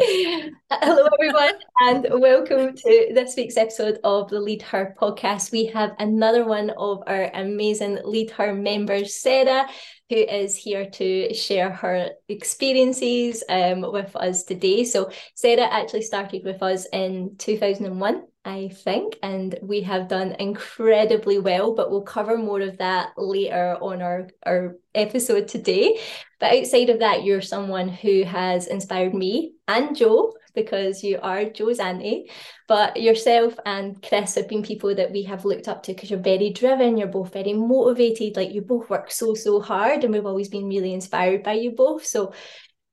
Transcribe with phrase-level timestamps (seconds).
[0.00, 1.52] Hello, everyone,
[1.82, 5.52] and welcome to this week's episode of the Lead Her podcast.
[5.52, 9.68] We have another one of our amazing Lead Her members, Sarah,
[10.10, 14.84] who is here to share her experiences um, with us today.
[14.84, 18.24] So, Sarah actually started with us in 2001.
[18.42, 23.76] I think, and we have done incredibly well, but we'll cover more of that later
[23.82, 26.00] on our, our episode today.
[26.38, 31.44] But outside of that, you're someone who has inspired me and Joe because you are
[31.44, 32.30] Joe's auntie.
[32.68, 36.20] But yourself and Chris have been people that we have looked up to because you're
[36.20, 40.26] very driven, you're both very motivated, like you both work so, so hard, and we've
[40.26, 42.04] always been really inspired by you both.
[42.06, 42.32] So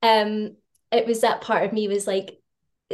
[0.02, 0.56] um
[0.92, 2.38] it was that part of me was like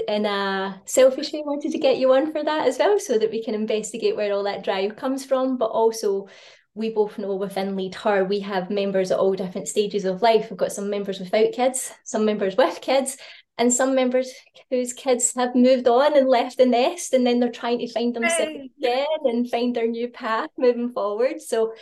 [0.09, 3.31] in a selfish way wanted to get you on for that as well so that
[3.31, 6.27] we can investigate where all that drive comes from but also
[6.75, 10.51] we both know within Lead Her, we have members at all different stages of life.
[10.51, 13.17] We've got some members without kids, some members with kids,
[13.59, 14.33] and some members
[14.71, 18.15] whose kids have moved on and left the nest, and then they're trying to find
[18.15, 18.71] themselves hey.
[18.79, 21.41] again and find their new path moving forward.
[21.41, 21.75] So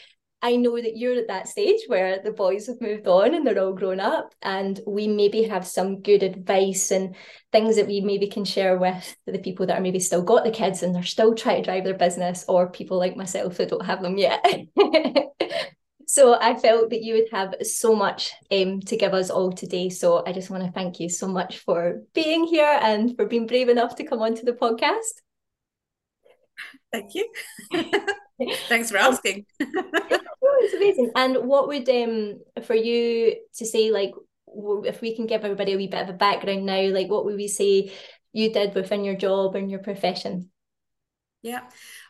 [0.45, 3.63] I know that you're at that stage where the boys have moved on and they're
[3.63, 7.15] all grown up, and we maybe have some good advice and
[7.53, 10.51] things that we maybe can share with the people that are maybe still got the
[10.51, 13.87] kids and they're still trying to drive their business, or people like myself that don't
[13.87, 14.45] have them yet.
[16.07, 19.89] so I felt that you would have so much um, to give us all today.
[19.89, 23.47] So I just want to thank you so much for being here and for being
[23.47, 25.21] brave enough to come onto the podcast.
[26.93, 27.29] Thank you.
[28.69, 29.47] Thanks for asking.
[29.61, 31.11] it's amazing.
[31.17, 34.13] And what would um for you to say like
[34.85, 37.37] if we can give everybody a wee bit of a background now, like what would
[37.37, 37.93] we say
[38.33, 40.51] you did within your job and your profession?
[41.43, 41.63] Yeah.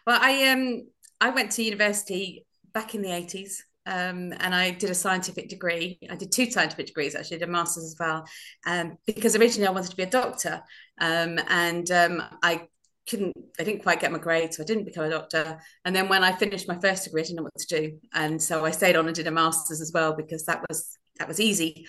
[0.06, 0.88] Well, I um
[1.20, 3.62] I went to university back in the 80s.
[3.86, 5.98] Um, and I did a scientific degree.
[6.08, 8.24] I did two scientific degrees actually, I did a master's as well,
[8.66, 10.62] um, because originally I wanted to be a doctor.
[11.00, 12.68] Um, and um, I
[13.08, 15.58] couldn't I didn't quite get my grades, so I didn't become a doctor.
[15.84, 17.98] And then when I finished my first degree, I didn't know what to do.
[18.14, 21.28] And so I stayed on and did a master's as well because that was that
[21.28, 21.86] was easy.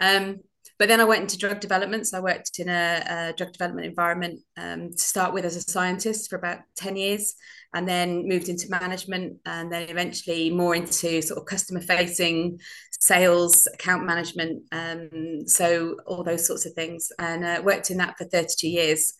[0.00, 0.40] Um,
[0.78, 2.06] but then I went into drug development.
[2.06, 5.62] So I worked in a, a drug development environment um, to start with as a
[5.62, 7.34] scientist for about 10 years,
[7.74, 12.60] and then moved into management, and then eventually more into sort of customer facing
[13.00, 14.62] sales, account management.
[14.72, 19.14] Um, so all those sorts of things, and uh, worked in that for 32 years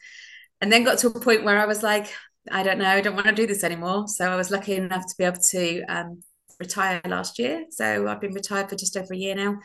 [0.61, 2.13] and then got to a point where I was like,
[2.51, 4.09] I don't know, I don't want to do this anymore.
[4.09, 6.23] So I was lucky enough to be able to um,
[6.59, 7.65] retire last year.
[7.71, 9.59] So I've been retired for just over a year now.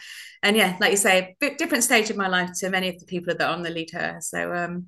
[0.44, 3.00] And yeah, like you say, a bit different stage of my life to many of
[3.00, 4.18] the people that are on the lead her.
[4.22, 4.88] So um,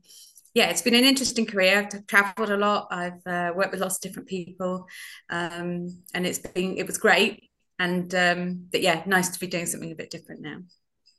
[0.54, 1.90] yeah, it's been an interesting career.
[1.92, 2.88] I've traveled a lot.
[2.92, 4.88] I've uh, worked with lots of different people,
[5.30, 7.50] um, and it's been it was great.
[7.80, 10.60] And um, but yeah, nice to be doing something a bit different now.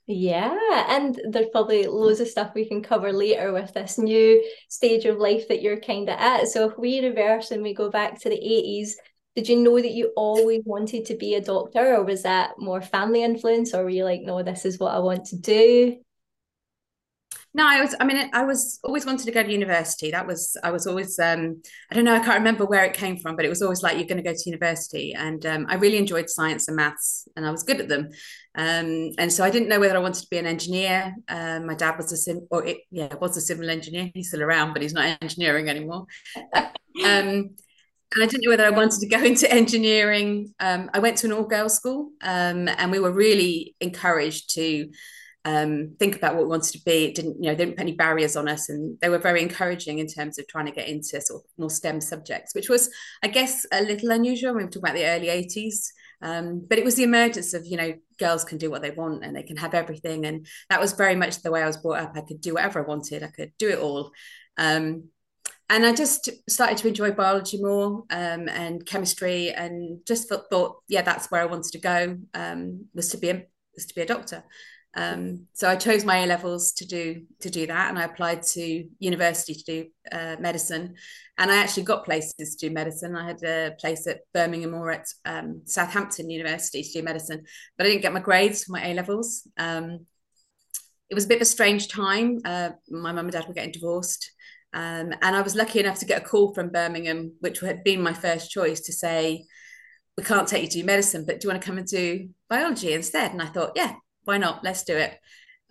[0.07, 0.55] Yeah,
[0.89, 5.17] and there's probably loads of stuff we can cover later with this new stage of
[5.17, 6.49] life that you're kind of at.
[6.49, 8.93] So if we reverse and we go back to the 80s,
[9.37, 12.81] did you know that you always wanted to be a doctor or was that more
[12.81, 15.97] family influence or were you like, no, this is what I want to do?
[17.57, 17.95] No, I was.
[18.01, 20.11] I mean, I was always wanted to go to university.
[20.11, 20.57] That was.
[20.65, 21.21] I was always.
[21.21, 22.15] Um, I don't know.
[22.15, 24.29] I can't remember where it came from, but it was always like you're going to
[24.29, 25.15] go to university.
[25.15, 28.11] And um, I really enjoyed science and maths, and I was good at them.
[28.57, 31.15] Um, and so I didn't know whether I wanted to be an engineer.
[31.29, 34.11] Um, my dad was a sim, or it, yeah, was a civil engineer.
[34.13, 36.07] He's still around, but he's not engineering anymore.
[38.15, 40.55] and I didn't know whether I wanted to go into engineering.
[40.61, 44.89] Um, I went to an all girls school, um, and we were really encouraged to
[45.45, 47.05] um, think about what we wanted to be.
[47.05, 49.43] It didn't, you know, they didn't put any barriers on us, and they were very
[49.43, 52.91] encouraging in terms of trying to get into sort of more STEM subjects, which was,
[53.23, 54.55] I guess, a little unusual.
[54.55, 55.89] We were talking about the early '80s,
[56.23, 59.25] um, but it was the emergence of, you know, girls can do what they want
[59.25, 62.01] and they can have everything, and that was very much the way I was brought
[62.01, 62.13] up.
[62.17, 63.23] I could do whatever I wanted.
[63.23, 64.13] I could do it all.
[64.57, 65.09] Um,
[65.69, 70.77] and I just started to enjoy biology more um, and chemistry, and just thought, thought,
[70.89, 72.19] yeah, that's where I wanted to go.
[72.35, 74.45] Um, was to be a was to be a doctor.
[74.97, 78.43] Um, so I chose my A levels to do to do that, and I applied
[78.43, 80.95] to university to do uh, medicine,
[81.39, 83.17] and I actually got places to do medicine.
[83.17, 87.45] I had a place at Birmingham or at um, Southampton University to do medicine,
[87.77, 89.49] but I didn't get my grades for my A levels.
[89.57, 90.07] Um,
[91.11, 92.41] it was a bit of a strange time.
[92.45, 94.31] Uh, my mum and dad were getting divorced,
[94.75, 98.03] um, and I was lucky enough to get a call from Birmingham, which had been
[98.03, 99.47] my first choice, to say,
[100.19, 102.93] "We can't take you to medicine, but do you want to come and do biology
[102.93, 103.95] instead?" And I thought, "Yeah,
[104.25, 104.65] why not?
[104.65, 105.19] Let's do it.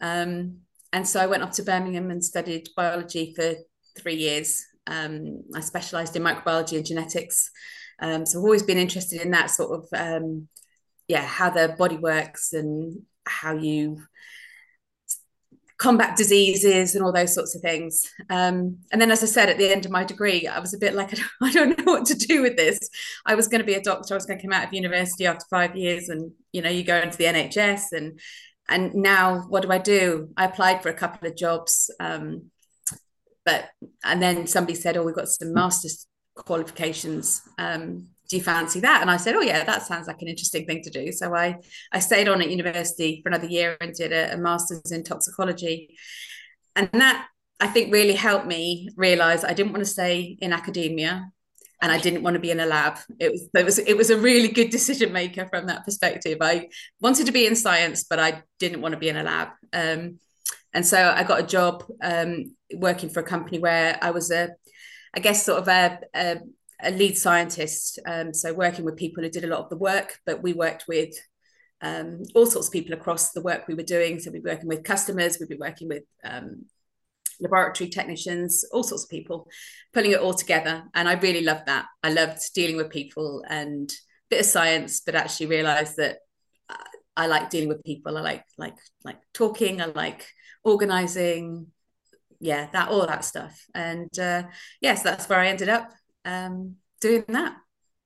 [0.01, 0.59] Um,
[0.91, 3.55] and so I went up to Birmingham and studied biology for
[3.97, 4.63] three years.
[4.87, 7.49] Um, I specialised in microbiology and genetics.
[7.99, 10.47] Um, so I've always been interested in that sort of, um,
[11.07, 14.01] yeah, how the body works and how you
[15.83, 18.09] combat diseases and all those sorts of things.
[18.29, 20.77] Um, and then, as I said, at the end of my degree, I was a
[20.77, 22.79] bit like, I don't know what to do with this.
[23.25, 24.13] I was going to be a doctor.
[24.13, 26.83] I was going to come out of university after five years, and you know, you
[26.85, 28.17] go into the NHS, and
[28.69, 30.29] and now what do I do?
[30.37, 32.49] I applied for a couple of jobs, um,
[33.45, 33.69] but
[34.05, 37.41] and then somebody said, oh, we've got some master's qualifications.
[37.57, 39.01] Um, do you fancy that?
[39.01, 41.11] And I said, oh yeah, that sounds like an interesting thing to do.
[41.11, 41.59] So I
[41.91, 45.95] I stayed on at university for another year and did a, a master's in toxicology,
[46.75, 47.27] and that
[47.59, 51.31] I think really helped me realize I didn't want to stay in academia
[51.79, 52.97] and I didn't want to be in a lab.
[53.19, 56.39] It was it was it was a really good decision maker from that perspective.
[56.41, 56.69] I
[57.01, 59.49] wanted to be in science, but I didn't want to be in a lab.
[59.71, 60.19] Um,
[60.73, 64.49] and so I got a job um, working for a company where I was a,
[65.15, 66.37] I guess, sort of a, a
[66.83, 70.19] a lead scientist, um, so working with people who did a lot of the work,
[70.25, 71.13] but we worked with
[71.81, 74.19] um, all sorts of people across the work we were doing.
[74.19, 76.65] So we'd be working with customers, we'd be working with um,
[77.39, 79.47] laboratory technicians, all sorts of people,
[79.93, 80.83] pulling it all together.
[80.93, 81.85] And I really loved that.
[82.03, 83.95] I loved dealing with people and a
[84.29, 86.19] bit of science, but actually realized that
[87.15, 88.17] I like dealing with people.
[88.17, 89.81] I like like like talking.
[89.81, 90.27] I like
[90.63, 91.67] organizing.
[92.39, 93.65] Yeah, that all that stuff.
[93.73, 94.43] And uh,
[94.81, 95.91] yes, that's where I ended up
[96.25, 97.55] um, doing that.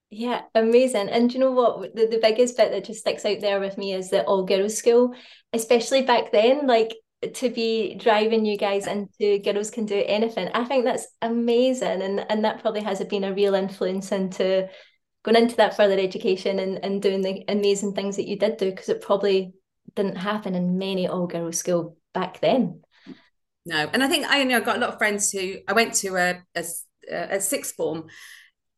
[0.10, 1.10] Yeah, amazing.
[1.10, 1.96] And you know what?
[1.96, 4.78] The, the biggest bit that just sticks out there with me is the all girls
[4.78, 5.14] school,
[5.52, 6.66] especially back then.
[6.66, 6.94] Like
[7.34, 10.50] to be driving you guys into girls can do anything.
[10.54, 12.02] I think that's amazing.
[12.02, 14.70] And and that probably has been a real influence into
[15.24, 18.70] going into that further education and, and doing the amazing things that you did do
[18.70, 19.54] because it probably
[19.96, 22.82] didn't happen in many all girls school back then.
[23.66, 25.74] No, and I think I you know i got a lot of friends who I
[25.74, 26.64] went to a, a
[27.12, 28.08] uh, at sixth form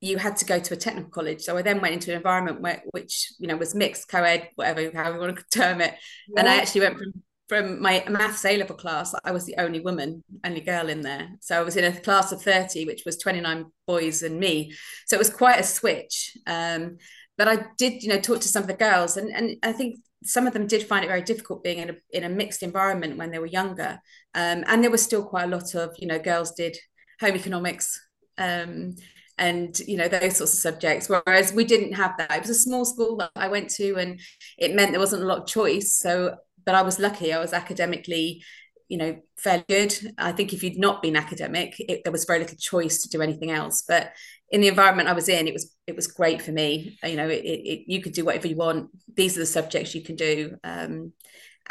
[0.01, 2.61] you had to go to a technical college so i then went into an environment
[2.61, 5.93] where which you know was mixed co-ed whatever how you want to term it
[6.29, 6.39] yeah.
[6.39, 7.13] and i actually went from
[7.49, 11.29] from my maths A level class, I was the only woman, only girl in there.
[11.41, 14.71] So I was in a class of 30, which was 29 boys and me.
[15.07, 16.37] So it was quite a switch.
[16.45, 16.97] Um,
[17.39, 19.99] but I did, you know, talk to some of the girls, and, and I think
[20.23, 23.17] some of them did find it very difficult being in a, in a mixed environment
[23.17, 23.99] when they were younger.
[24.35, 26.77] Um, and there was still quite a lot of, you know, girls did
[27.19, 27.99] home economics,
[28.39, 28.95] um,
[29.37, 31.09] and you know those sorts of subjects.
[31.09, 32.31] Whereas we didn't have that.
[32.31, 34.19] It was a small school that i went to and
[34.57, 35.95] it meant there wasn't a lot of choice.
[35.95, 37.31] So but i was lucky.
[37.33, 38.43] I was academically
[38.89, 39.95] you know fairly good.
[40.17, 43.21] I think if you'd not been academic it, there was very little choice to do
[43.21, 43.83] anything else.
[43.87, 44.11] But
[44.51, 46.97] in the environment i was in it was it was great for me.
[47.03, 48.89] You know it, it you could do whatever you want.
[49.15, 50.57] These are the subjects you can do.
[50.63, 51.13] Um,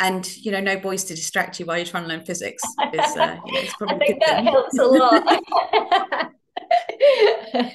[0.01, 2.63] and you know no boys to distract you while you're trying to learn physics
[2.95, 4.47] is uh, you know, it's probably I think that thing.
[4.47, 6.33] helps a lot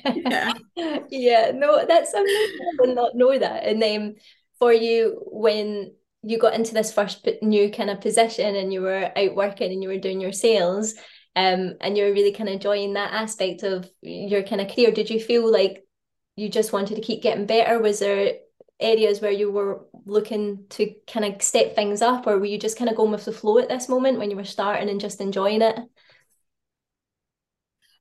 [0.06, 0.54] yeah.
[1.10, 3.64] Yeah no that's amazing to not know that.
[3.64, 4.16] And then
[4.60, 5.94] for you when
[6.24, 9.84] you got into this first new kind of position and you were out working and
[9.84, 10.94] you were doing your sales
[11.36, 14.92] um and you were really kind of enjoying that aspect of your kind of career
[14.92, 15.84] did you feel like
[16.36, 17.80] you just wanted to keep getting better?
[17.80, 18.34] Was there
[18.80, 22.78] areas where you were looking to kind of step things up or were you just
[22.78, 25.22] kind of going with the flow at this moment when you were starting and just
[25.22, 25.78] enjoying it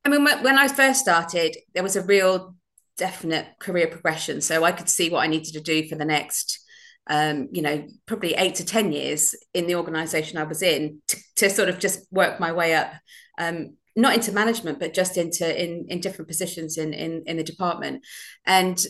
[0.05, 2.55] i mean when i first started there was a real
[2.97, 6.59] definite career progression so i could see what i needed to do for the next
[7.09, 11.17] um, you know probably eight to ten years in the organization i was in to,
[11.37, 12.93] to sort of just work my way up
[13.39, 17.43] um, not into management but just into in in different positions in in in the
[17.43, 18.05] department
[18.47, 18.87] and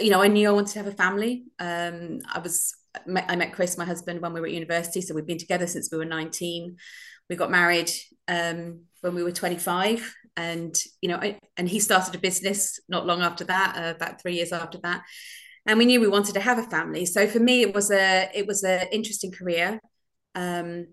[0.00, 1.44] you know, I knew I wanted to have a family.
[1.58, 2.74] Um, I was
[3.06, 5.90] I met Chris, my husband, when we were at university, so we've been together since
[5.90, 6.76] we were nineteen.
[7.28, 7.90] We got married
[8.28, 12.80] um, when we were twenty five, and you know, I, and he started a business
[12.88, 15.02] not long after that, uh, about three years after that,
[15.66, 17.06] and we knew we wanted to have a family.
[17.06, 19.80] So for me, it was a it was an interesting career
[20.34, 20.86] um,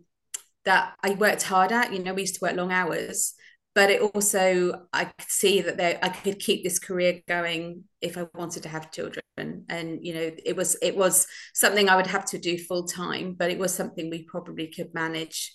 [0.65, 1.93] that I worked hard at.
[1.93, 3.33] You know, we used to work long hours,
[3.74, 8.17] but it also I could see that there I could keep this career going if
[8.17, 9.24] I wanted to have children.
[9.38, 13.33] And you know, it was it was something I would have to do full time,
[13.38, 15.53] but it was something we probably could manage.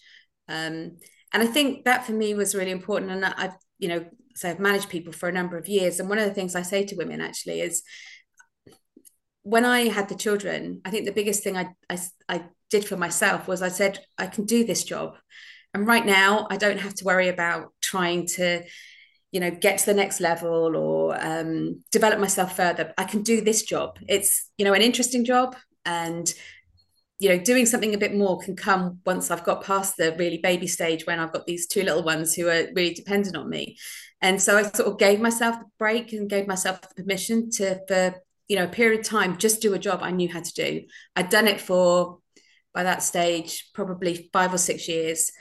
[0.48, 0.98] Um,
[1.32, 3.10] and I think that for me was really important.
[3.10, 5.98] And I've you know, so I've managed people for a number of years.
[5.98, 7.82] And one of the things I say to women actually is
[9.42, 12.96] when I had the children, I think the biggest thing I, I, I did for
[12.96, 15.16] myself was I said, I can do this job.
[15.72, 18.64] And right now, I don't have to worry about trying to
[19.32, 23.40] you know get to the next level or um, develop myself further i can do
[23.40, 26.32] this job it's you know an interesting job and
[27.18, 30.38] you know doing something a bit more can come once i've got past the really
[30.38, 33.76] baby stage when i've got these two little ones who are really dependent on me
[34.20, 37.80] and so i sort of gave myself a break and gave myself the permission to
[37.88, 38.14] for
[38.48, 40.82] you know a period of time just do a job i knew how to do
[41.16, 42.18] i'd done it for
[42.74, 45.32] by that stage probably five or six years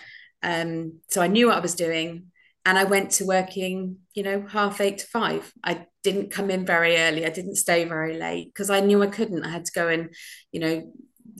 [0.43, 2.31] Um, so I knew what I was doing.
[2.67, 5.51] And I went to working, you know, half eight to five.
[5.63, 7.25] I didn't come in very early.
[7.25, 9.43] I didn't stay very late because I knew I couldn't.
[9.45, 10.09] I had to go and,
[10.51, 10.93] you know,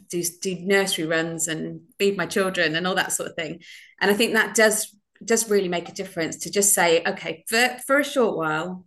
[0.10, 3.62] do, do nursery runs and feed my children and all that sort of thing.
[4.00, 7.78] And I think that does does really make a difference to just say, okay, for,
[7.88, 8.86] for a short while,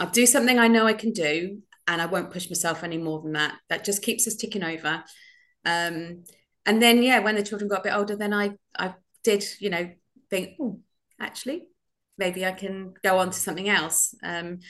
[0.00, 3.20] I'll do something I know I can do and I won't push myself any more
[3.20, 3.54] than that.
[3.68, 5.04] That just keeps us ticking over.
[5.64, 6.24] Um,
[6.66, 9.70] and then yeah, when the children got a bit older, then I I did, you
[9.70, 9.90] know,
[10.30, 10.80] think, oh,
[11.20, 11.66] actually,
[12.18, 14.14] maybe I can go on to something else.
[14.22, 14.60] Um,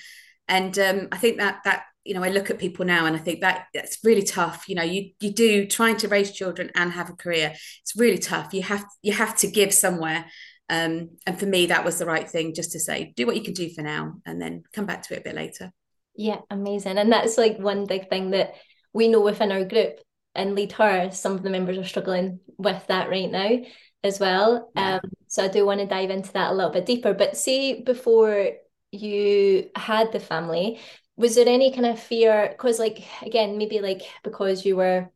[0.49, 3.18] and um, I think that that you know, I look at people now and I
[3.18, 4.68] think that that's really tough.
[4.68, 7.54] You know, you you do trying to raise children and have a career.
[7.82, 8.52] It's really tough.
[8.52, 10.26] You have you have to give somewhere.
[10.70, 13.42] Um, and for me, that was the right thing, just to say, do what you
[13.42, 15.73] can do for now, and then come back to it a bit later.
[16.16, 16.96] Yeah, amazing.
[16.96, 18.54] And that's like one big thing that
[18.92, 19.99] we know within our group
[20.34, 21.11] and lead her.
[21.11, 23.58] Some of the members are struggling with that right now
[24.02, 24.70] as well.
[24.75, 24.96] Yeah.
[24.96, 27.14] Um, so I do want to dive into that a little bit deeper.
[27.14, 28.50] But see, before
[28.90, 30.80] you had the family,
[31.16, 32.49] was there any kind of fear?
[32.50, 35.11] Because, like, again, maybe like because you were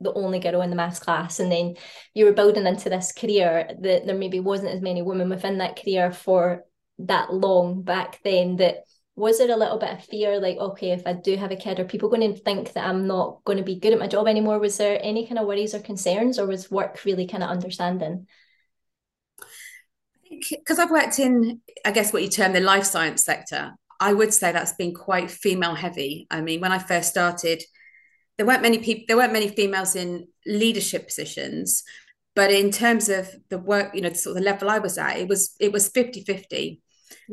[0.00, 1.76] the only girl in the maths class and then
[2.14, 5.80] you were building into this career that there maybe wasn't as many women within that
[5.80, 6.64] career for
[6.98, 11.06] that long back then that was there a little bit of fear like okay if
[11.06, 13.64] i do have a kid are people going to think that i'm not going to
[13.64, 16.46] be good at my job anymore was there any kind of worries or concerns or
[16.46, 18.26] was work really kind of understanding
[20.50, 24.32] because i've worked in i guess what you term the life science sector i would
[24.32, 27.62] say that's been quite female heavy i mean when i first started
[28.36, 31.82] there weren't many people there weren't many females in leadership positions
[32.34, 35.18] but in terms of the work you know sort of the level i was at
[35.18, 36.80] it was it was 50 50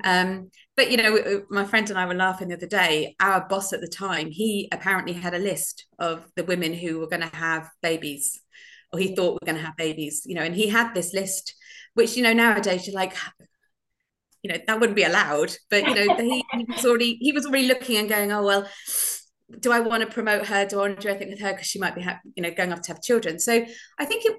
[0.03, 3.15] um, but you know, my friend and I were laughing the other day.
[3.19, 7.07] Our boss at the time, he apparently had a list of the women who were
[7.07, 8.39] going to have babies,
[8.93, 10.23] or he thought were going to have babies.
[10.25, 11.55] You know, and he had this list,
[11.93, 13.15] which you know nowadays you're like,
[14.47, 15.53] you know, that wouldn't be allowed.
[15.69, 18.67] But you know, he, he was already he was already looking and going, oh well.
[19.61, 20.65] Do I want to promote her?
[20.65, 22.51] Do I want to do anything with her because she might be, ha- you know,
[22.51, 23.39] going off to have children?
[23.39, 23.65] So
[23.97, 24.35] I think it.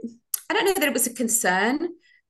[0.51, 1.89] I don't know that it was a concern.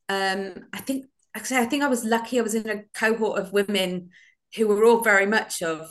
[0.08, 2.38] Um, I think actually, I think I was lucky.
[2.38, 4.10] I was in a cohort of women
[4.56, 5.90] who were all very much of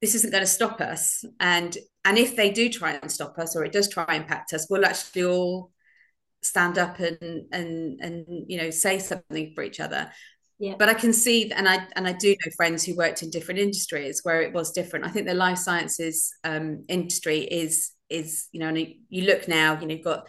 [0.00, 3.56] this isn't going to stop us, and and if they do try and stop us,
[3.56, 5.72] or it does try and impact us, we'll actually all
[6.42, 10.10] stand up and and and you know say something for each other.
[10.62, 10.76] Yeah.
[10.78, 13.58] But I can see, and I and I do know friends who worked in different
[13.58, 15.04] industries where it was different.
[15.04, 18.78] I think the life sciences um, industry is is you know, and
[19.08, 20.28] you look now, you know, you've got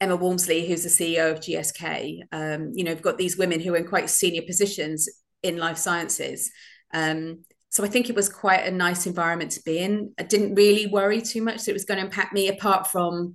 [0.00, 2.20] Emma Walmsley, who's the CEO of GSK.
[2.30, 5.08] Um, you know, we've got these women who are in quite senior positions
[5.42, 6.52] in life sciences.
[6.94, 10.14] Um, so I think it was quite a nice environment to be in.
[10.16, 13.34] I didn't really worry too much that it was going to impact me, apart from,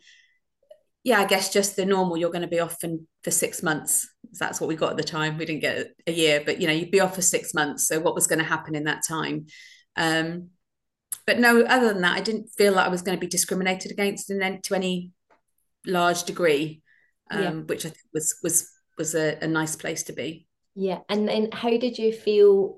[1.04, 2.16] yeah, I guess just the normal.
[2.16, 4.08] You're going to be off for six months.
[4.40, 5.38] That's what we got at the time.
[5.38, 7.88] We didn't get a year, but you know, you'd be off for six months.
[7.88, 9.48] So what was going to happen in that time?
[9.96, 10.50] Um,
[11.26, 13.92] but no, other than that, I didn't feel like I was going to be discriminated
[13.92, 15.12] against in to any
[15.86, 16.82] large degree,
[17.30, 17.52] um, yeah.
[17.52, 20.48] which I think was was was a, a nice place to be.
[20.76, 22.78] Yeah, and then how did you feel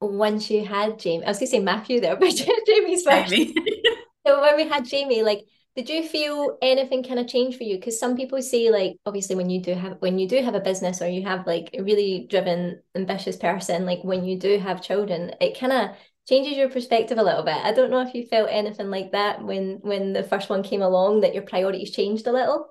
[0.00, 1.24] once you had Jamie?
[1.24, 2.34] I was gonna say Matthew there, but
[2.66, 3.34] Jamie's first.
[4.26, 5.44] so when we had Jamie, like
[5.78, 9.36] did you feel anything kind of change for you because some people say like obviously
[9.36, 11.82] when you do have when you do have a business or you have like a
[11.82, 15.90] really driven ambitious person like when you do have children it kind of
[16.28, 17.56] changes your perspective a little bit.
[17.56, 20.82] I don't know if you felt anything like that when when the first one came
[20.82, 22.68] along that your priorities changed a little.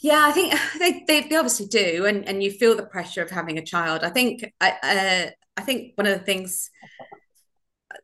[0.00, 3.30] Yeah, I think they, they, they obviously do, and and you feel the pressure of
[3.30, 4.04] having a child.
[4.04, 6.70] I think I uh, I think one of the things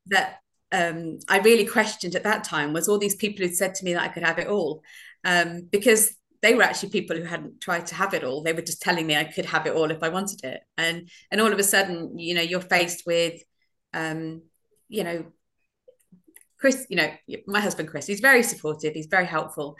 [0.06, 0.38] that
[0.72, 3.92] um, I really questioned at that time was all these people who'd said to me
[3.92, 4.82] that I could have it all,
[5.24, 8.42] um, because they were actually people who hadn't tried to have it all.
[8.42, 10.60] They were just telling me I could have it all if I wanted it.
[10.76, 13.40] And and all of a sudden, you know, you're faced with,
[13.94, 14.42] um,
[14.88, 15.26] you know,
[16.58, 16.86] Chris.
[16.88, 17.10] You know,
[17.46, 18.06] my husband Chris.
[18.06, 18.94] He's very supportive.
[18.94, 19.76] He's very helpful,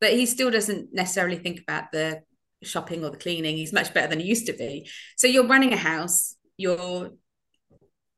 [0.00, 2.22] but he still doesn't necessarily think about the
[2.62, 3.56] shopping or the cleaning.
[3.56, 4.88] He's much better than he used to be.
[5.16, 6.36] So you're running a house.
[6.56, 7.12] You're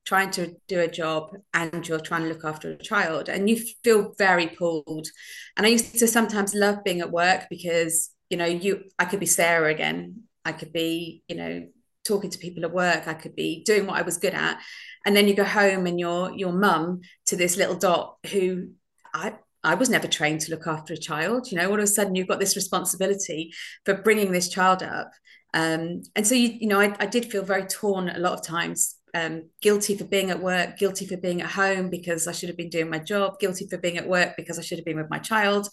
[0.05, 3.57] trying to do a job and you're trying to look after a child and you
[3.83, 5.09] feel very pulled
[5.57, 9.21] and i used to sometimes love being at work because you know you i could
[9.21, 11.67] be sarah again i could be you know
[12.05, 14.61] talking to people at work i could be doing what i was good at
[15.07, 18.69] and then you go home and your your mum to this little dot who
[19.13, 19.35] i
[19.67, 21.51] I was never trained to look after a child.
[21.51, 23.51] You know, all of a sudden you've got this responsibility
[23.87, 25.11] for bringing this child up.
[25.55, 28.43] Um, and so, you, you know, I, I did feel very torn a lot of
[28.43, 32.49] times um, guilty for being at work, guilty for being at home because I should
[32.49, 34.97] have been doing my job, guilty for being at work because I should have been
[34.97, 35.69] with my child.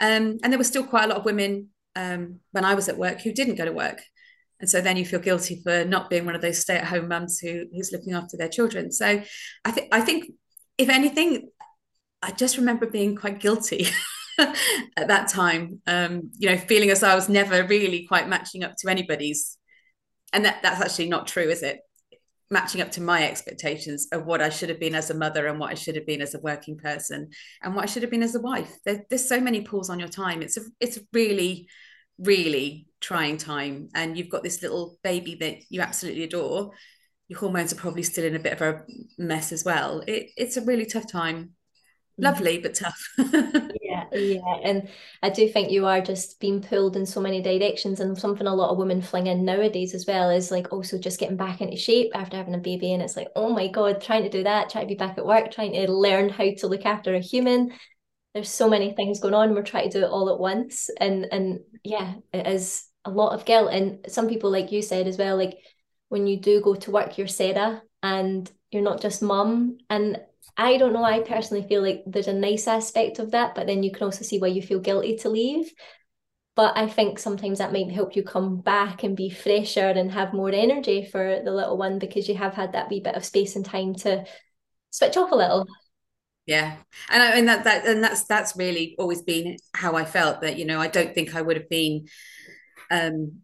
[0.00, 2.96] Um, and there were still quite a lot of women um, when I was at
[2.96, 4.00] work who didn't go to work.
[4.60, 7.66] And so then you feel guilty for not being one of those stay-at-home mums who
[7.72, 8.90] who's looking after their children.
[8.90, 9.22] So
[9.64, 10.32] I think I think
[10.78, 11.50] if anything,
[12.22, 13.86] I just remember being quite guilty
[14.38, 15.80] at that time.
[15.86, 19.56] Um, you know, feeling as though I was never really quite matching up to anybody's.
[20.32, 21.80] And that, that's actually not true, is it?
[22.50, 25.58] Matching up to my expectations of what I should have been as a mother and
[25.58, 27.28] what I should have been as a working person
[27.62, 28.74] and what I should have been as a wife.
[28.86, 30.40] There, there's so many pulls on your time.
[30.40, 31.68] It's a, it's really,
[32.18, 33.90] really trying time.
[33.94, 36.70] And you've got this little baby that you absolutely adore.
[37.28, 38.82] Your hormones are probably still in a bit of a
[39.18, 40.02] mess as well.
[40.06, 41.50] It, it's a really tough time
[42.18, 43.08] lovely but tough.
[43.80, 44.88] Yeah yeah and
[45.22, 48.54] i do think you are just being pulled in so many directions and something a
[48.54, 51.76] lot of women fling in nowadays as well is like also just getting back into
[51.76, 54.70] shape after having a baby and it's like oh my god trying to do that
[54.70, 57.72] trying to be back at work trying to learn how to look after a human.
[58.34, 61.26] There's so many things going on we're trying to do it all at once and
[61.32, 65.18] and yeah it is a lot of guilt and some people like you said as
[65.18, 65.58] well like
[66.08, 70.20] when you do go to work you're Sarah and you're not just mum and
[70.56, 71.04] I don't know.
[71.04, 74.24] I personally feel like there's a nice aspect of that, but then you can also
[74.24, 75.72] see why you feel guilty to leave.
[76.56, 80.32] But I think sometimes that might help you come back and be fresher and have
[80.34, 83.54] more energy for the little one because you have had that wee bit of space
[83.54, 84.24] and time to
[84.90, 85.66] switch off a little.
[86.46, 86.76] Yeah,
[87.10, 90.58] and I mean that that and that's that's really always been how I felt that
[90.58, 92.08] you know I don't think I would have been
[92.90, 93.42] um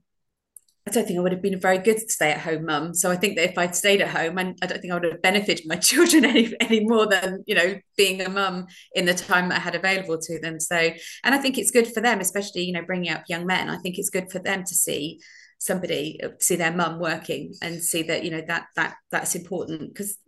[0.87, 2.93] I don't think I would have been a very good stay-at-home mum.
[2.93, 5.05] So I think that if I'd stayed at home, and I don't think I would
[5.05, 9.15] have benefited my children any any more than you know being a mum in the
[9.15, 10.61] time that I had available to them.
[10.61, 13.71] So, and I think it's good for them, especially you know bringing up young men.
[13.71, 15.21] I think it's good for them to see
[15.59, 20.19] somebody see their mum working and see that you know that that that's important because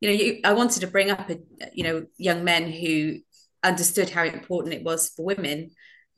[0.00, 1.38] you know you, I wanted to bring up a,
[1.72, 3.16] you know young men who
[3.64, 5.70] understood how important it was for women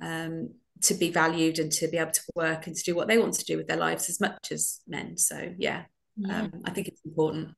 [0.02, 0.50] um,
[0.82, 3.34] to be valued and to be able to work and to do what they want
[3.34, 5.16] to do with their lives as much as men.
[5.16, 5.84] So yeah,
[6.16, 6.42] yeah.
[6.42, 7.54] Um, I think it's important.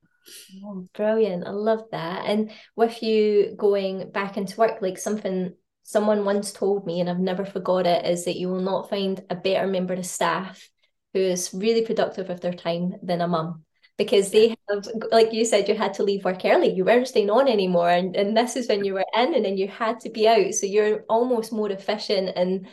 [0.63, 1.47] Oh, brilliant.
[1.47, 2.25] I love that.
[2.25, 5.53] And with you going back into work, like something
[5.83, 9.23] someone once told me, and I've never forgot it, is that you will not find
[9.29, 10.69] a better member of staff
[11.13, 13.63] who is really productive with their time than a mum.
[13.97, 16.73] Because they have, like you said, you had to leave work early.
[16.73, 17.89] You weren't staying on anymore.
[17.89, 20.53] And, and this is when you were in, and then you had to be out.
[20.53, 22.67] So you're almost more efficient and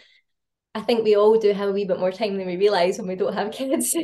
[0.76, 3.08] I think we all do have a wee bit more time than we realize when
[3.08, 3.96] we don't have kids.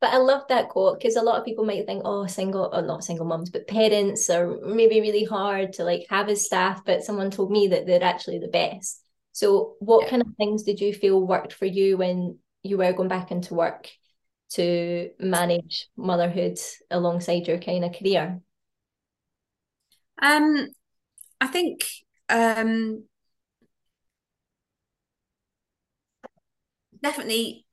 [0.00, 2.82] but I love that quote because a lot of people might think, oh, single, or
[2.82, 6.84] not single moms, but parents are maybe really hard to like have as staff.
[6.84, 9.00] But someone told me that they're actually the best.
[9.30, 10.10] So, what yeah.
[10.10, 13.54] kind of things did you feel worked for you when you were going back into
[13.54, 13.88] work
[14.54, 16.58] to manage motherhood
[16.90, 18.40] alongside your kind of career?
[20.20, 20.66] Um,
[21.40, 21.86] I think
[22.28, 23.04] um
[27.02, 27.66] definitely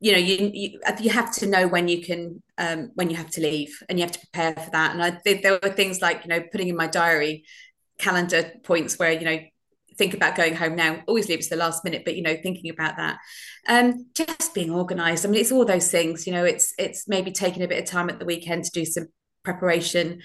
[0.00, 3.30] you know you, you you have to know when you can um when you have
[3.30, 4.92] to leave and you have to prepare for that.
[4.92, 7.44] And i there were things like you know putting in my diary
[7.98, 9.38] calendar points where you know
[9.98, 12.36] think about going home now always leave it to the last minute but you know
[12.42, 13.18] thinking about that.
[13.68, 15.24] Um just being organized.
[15.24, 17.88] I mean it's all those things you know it's it's maybe taking a bit of
[17.88, 19.08] time at the weekend to do some
[19.44, 20.22] preparation.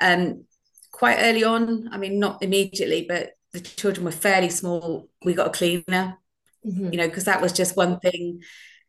[0.00, 0.44] Um
[0.90, 5.46] quite early on i mean not immediately but the children were fairly small we got
[5.46, 6.18] a cleaner
[6.66, 6.92] mm-hmm.
[6.92, 8.42] you know, because that was just one thing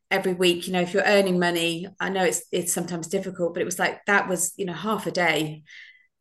[0.09, 0.67] every week.
[0.67, 3.79] You know, if you're earning money, I know it's it's sometimes difficult, but it was
[3.79, 5.63] like that was you know half a day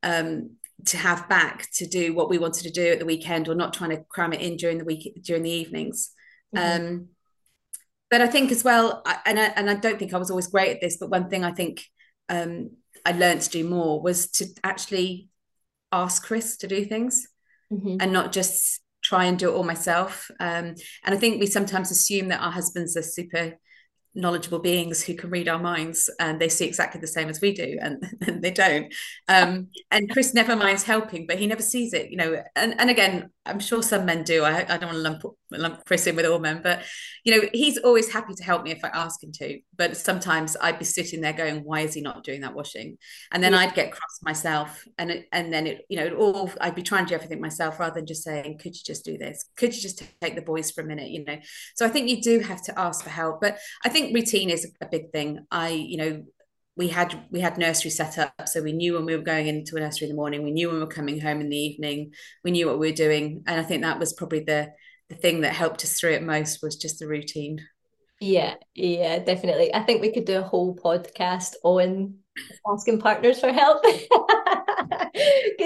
[0.02, 3.54] um, to have back to do what we wanted to do at the weekend, or
[3.54, 6.10] not trying to cram it in during the week during the evenings.
[6.54, 6.86] Mm-hmm.
[6.86, 7.08] Um,
[8.10, 10.48] but I think as well, I, and I, and I don't think I was always
[10.48, 11.84] great at this, but one thing I think
[12.28, 12.70] um,
[13.06, 15.28] I learned to do more was to actually
[15.92, 17.28] ask Chris to do things
[17.72, 17.96] mm-hmm.
[18.00, 18.80] and not just
[19.10, 20.30] try and do it all myself.
[20.38, 23.58] Um, and I think we sometimes assume that our husbands are super
[24.14, 27.52] knowledgeable beings who can read our minds and they see exactly the same as we
[27.52, 28.94] do and, and they don't.
[29.26, 32.40] Um, and chris never minds helping but he never sees it you know.
[32.54, 34.44] And, and again i'm sure some men do.
[34.44, 36.82] I, I don't want to lump, lump chris in with all men but
[37.24, 40.56] you know he's always happy to help me if i ask him to but sometimes
[40.60, 42.98] i'd be sitting there going why is he not doing that washing
[43.32, 43.60] and then yeah.
[43.60, 47.04] i'd get cross myself and it, and then it you know all i'd be trying
[47.04, 49.80] to do everything myself rather than just saying could you just do this could you
[49.80, 51.38] just take the boys for a minute you know
[51.76, 54.50] so i think you do have to ask for help but i think think routine
[54.50, 55.46] is a big thing.
[55.50, 56.24] I, you know,
[56.76, 59.76] we had we had nursery set up, so we knew when we were going into
[59.76, 60.42] a nursery in the morning.
[60.42, 62.12] We knew when we were coming home in the evening.
[62.44, 64.72] We knew what we were doing, and I think that was probably the
[65.10, 67.60] the thing that helped us through it most was just the routine.
[68.20, 69.74] Yeah, yeah, definitely.
[69.74, 72.14] I think we could do a whole podcast on
[72.70, 74.04] asking partners for help because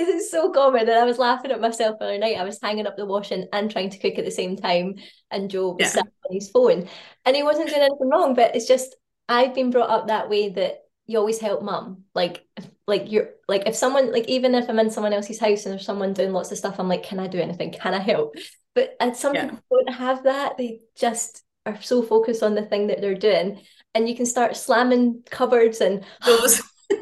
[0.09, 0.83] it's so common.
[0.83, 2.39] And I was laughing at myself the other night.
[2.39, 4.95] I was hanging up the washing and trying to cook at the same time,
[5.31, 5.89] and Joe was yeah.
[5.89, 6.89] sat on his phone,
[7.25, 8.35] and he wasn't doing anything wrong.
[8.35, 8.97] But it's just
[9.29, 12.05] I've been brought up that way that you always help mum.
[12.15, 12.47] Like,
[12.87, 15.85] like you're like if someone like even if I'm in someone else's house and there's
[15.85, 17.73] someone doing lots of stuff, I'm like, can I do anything?
[17.73, 18.37] Can I help?
[18.75, 19.49] But and some yeah.
[19.49, 20.57] people don't have that.
[20.57, 23.63] They just are so focused on the thing that they're doing,
[23.95, 26.61] and you can start slamming cupboards and those.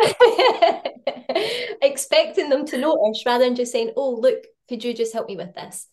[1.83, 5.37] expecting them to notice rather than just saying, "Oh, look, could you just help me
[5.37, 5.89] with this?"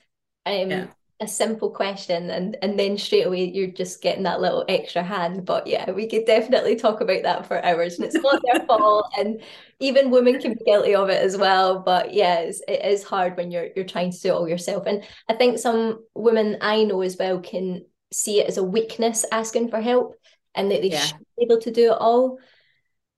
[0.46, 0.88] Um, yeah
[1.22, 5.46] a simple question and and then straight away you're just getting that little extra hand.
[5.46, 9.12] But yeah we could definitely talk about that for hours and it's not their fault
[9.18, 9.42] and
[9.82, 11.80] even women can be guilty of it as well.
[11.80, 14.86] But yeah it's, it is hard when you're you're trying to do it all yourself.
[14.88, 19.26] And i think some women i know as well can see it as a weakness
[19.32, 20.16] asking for help
[20.56, 21.02] and that they yeah.
[21.02, 22.40] should be able to do it all.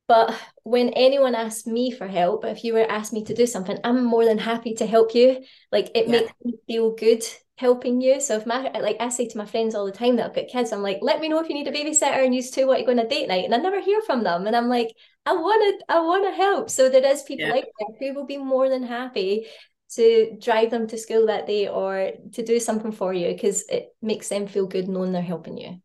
[0.08, 3.78] But when anyone asks me for help if you were asked me to do something
[3.84, 5.44] i'm more than happy to help you.
[5.72, 6.12] Like it yeah.
[6.12, 7.24] makes me feel good
[7.62, 8.20] helping you.
[8.20, 10.48] So if my like I say to my friends all the time that I've got
[10.48, 12.80] kids, I'm like, let me know if you need a babysitter and you two want
[12.80, 13.46] to go on a date night.
[13.46, 14.48] And I never hear from them.
[14.48, 14.90] And I'm like,
[15.28, 16.72] I wanna I wanna help.
[16.72, 17.54] So there is people yeah.
[17.54, 19.46] like that who will be more than happy
[19.92, 23.90] to drive them to school that day or to do something for you because it
[24.02, 25.80] makes them feel good knowing they're helping you.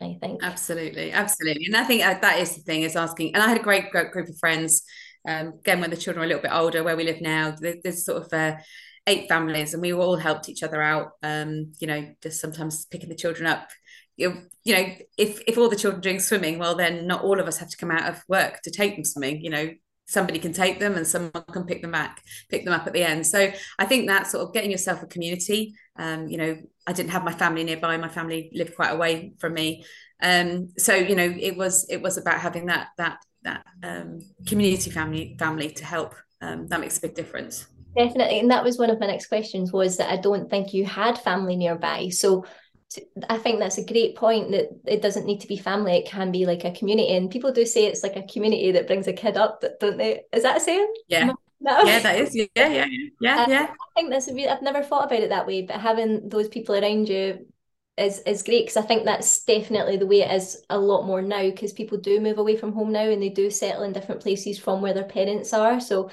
[0.00, 3.34] I think absolutely, absolutely, and I think uh, that is the thing is asking.
[3.34, 4.82] And I had a great, great group of friends.
[5.28, 8.04] Um, again, when the children are a little bit older, where we live now, there's
[8.04, 8.58] sort of a
[9.06, 13.08] eight families and we all helped each other out um you know just sometimes picking
[13.08, 13.68] the children up.
[14.16, 17.46] You, you know if if all the children doing swimming well then not all of
[17.46, 19.70] us have to come out of work to take them swimming you know.
[20.08, 23.02] Somebody can take them and someone can pick them back pick them up at the
[23.02, 23.26] end.
[23.26, 27.10] So i think that sort of getting yourself a community um you know i didn't
[27.10, 29.84] have my family nearby my family lived quite away from me.
[30.22, 34.90] Um so you know it was it was about having that that that um community
[34.90, 37.66] family family to help um that makes a big difference
[37.96, 38.40] Definitely.
[38.40, 41.18] And that was one of my next questions was that I don't think you had
[41.18, 42.10] family nearby.
[42.10, 42.44] So
[43.28, 45.96] I think that's a great point that it doesn't need to be family.
[45.96, 47.14] It can be like a community.
[47.16, 50.22] And people do say it's like a community that brings a kid up, don't they?
[50.32, 50.92] Is that a saying?
[51.08, 51.32] Yeah.
[51.58, 51.82] No.
[51.84, 52.36] Yeah, that is.
[52.36, 52.86] Yeah, yeah,
[53.20, 53.66] yeah, uh, yeah.
[53.70, 56.48] I think that's a really, I've never thought about it that way, but having those
[56.48, 57.46] people around you
[57.96, 61.22] is is great because I think that's definitely the way it is a lot more
[61.22, 64.20] now because people do move away from home now and they do settle in different
[64.20, 65.80] places from where their parents are.
[65.80, 66.10] So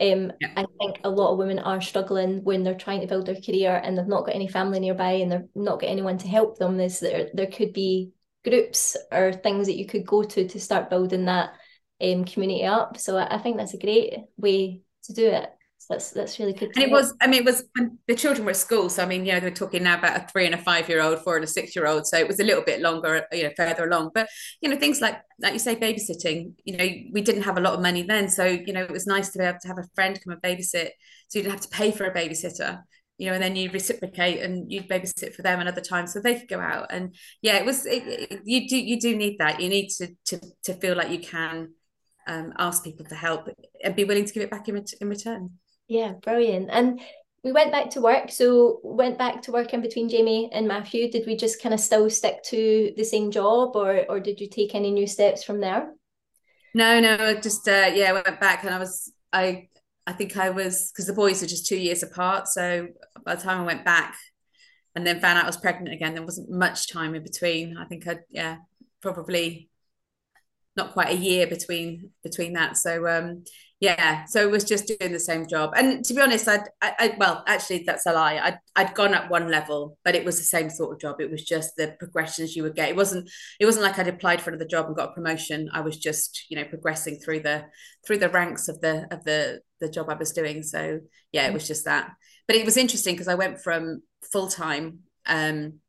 [0.00, 0.52] um, yeah.
[0.56, 3.80] I think a lot of women are struggling when they're trying to build their career
[3.82, 6.80] and they've not got any family nearby and they're not got anyone to help them.
[6.80, 8.12] Is there there could be
[8.44, 11.54] groups or things that you could go to to start building that
[12.00, 12.98] um, community up.
[12.98, 15.50] So I, I think that's a great way to do it
[15.88, 16.70] that's that's really good.
[16.74, 18.88] And it was, I mean, it was when the children were at school.
[18.88, 21.02] So I mean, you know, they're talking now about a three and a five year
[21.02, 22.06] old, four and a six year old.
[22.06, 24.10] So it was a little bit longer, you know, further along.
[24.14, 24.28] But
[24.60, 26.54] you know, things like like you say, babysitting.
[26.64, 29.06] You know, we didn't have a lot of money then, so you know, it was
[29.06, 30.90] nice to be able to have a friend come and babysit,
[31.28, 32.82] so you didn't have to pay for a babysitter.
[33.18, 36.38] You know, and then you reciprocate and you'd babysit for them another time, so they
[36.38, 36.86] could go out.
[36.90, 37.86] And yeah, it was.
[37.86, 39.60] It, it, you do you do need that.
[39.60, 41.68] You need to to to feel like you can
[42.26, 43.48] um, ask people for help
[43.82, 45.50] and be willing to give it back in, in return.
[45.92, 46.70] Yeah, brilliant.
[46.70, 47.02] And
[47.44, 48.30] we went back to work.
[48.30, 51.10] So went back to work in between Jamie and Matthew.
[51.10, 54.48] Did we just kind of still stick to the same job, or or did you
[54.48, 55.92] take any new steps from there?
[56.74, 59.68] No, no, just uh, yeah, I went back and I was I
[60.06, 62.48] I think I was because the boys are just two years apart.
[62.48, 62.88] So
[63.22, 64.16] by the time I went back
[64.96, 67.76] and then found out I was pregnant again, there wasn't much time in between.
[67.76, 68.56] I think I yeah
[69.02, 69.68] probably
[70.74, 72.78] not quite a year between between that.
[72.78, 73.44] So um
[73.82, 75.72] yeah so it was just doing the same job.
[75.76, 78.38] And to be honest I'd, I, I well actually that's a lie.
[78.38, 81.20] I'd, I'd gone up one level but it was the same sort of job.
[81.20, 82.88] It was just the progressions you would get.
[82.90, 85.68] It wasn't it wasn't like I'd applied for another job and got a promotion.
[85.72, 87.64] I was just you know progressing through the
[88.06, 90.62] through the ranks of the of the the job I was doing.
[90.62, 91.00] So
[91.32, 92.12] yeah it was just that.
[92.46, 95.80] But it was interesting because I went from full time um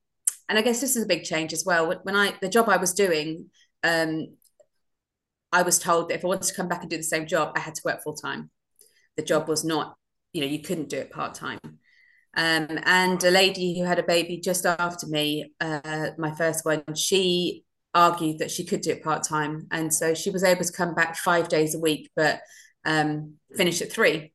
[0.50, 1.94] and I guess this is a big change as well.
[2.02, 3.52] When I the job I was doing
[3.84, 4.30] um
[5.54, 7.54] I was told that if I wanted to come back and do the same job,
[7.56, 8.50] I had to work full time.
[9.16, 9.96] The job was not,
[10.34, 11.60] you know, you couldn't do it part time.
[12.36, 16.84] Um, and a lady who had a baby just after me, uh, my first one,
[16.96, 17.64] she
[17.94, 20.96] argued that she could do it part time, and so she was able to come
[20.96, 22.42] back five days a week, but
[22.86, 24.34] um, finish at three.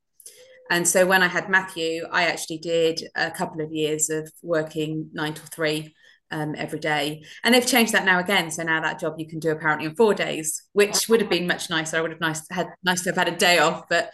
[0.70, 5.10] And so when I had Matthew, I actually did a couple of years of working
[5.12, 5.94] nine to three
[6.30, 7.22] um, every day.
[7.44, 8.50] And they've changed that now again.
[8.50, 11.46] So now that job you can do apparently in four days, which would have been
[11.46, 11.96] much nicer.
[11.96, 14.10] I would have nice had nice to have had a day off, but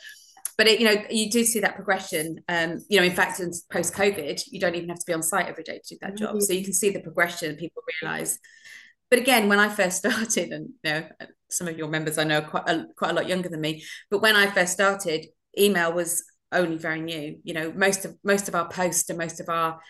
[0.56, 2.42] but it, you know, you do see that progression.
[2.48, 5.22] Um, you know, in fact, in post COVID, you don't even have to be on
[5.22, 6.30] site every day to do that job.
[6.30, 6.40] Mm-hmm.
[6.40, 7.56] So you can see the progression.
[7.56, 8.38] People realize.
[9.10, 11.08] But again, when I first started, and you know,
[11.50, 14.22] some of your members I know quite a, quite a lot younger than me, but
[14.22, 15.26] when I first started,
[15.58, 17.38] email was only very new.
[17.42, 19.80] You know, most of most of our posts and most of our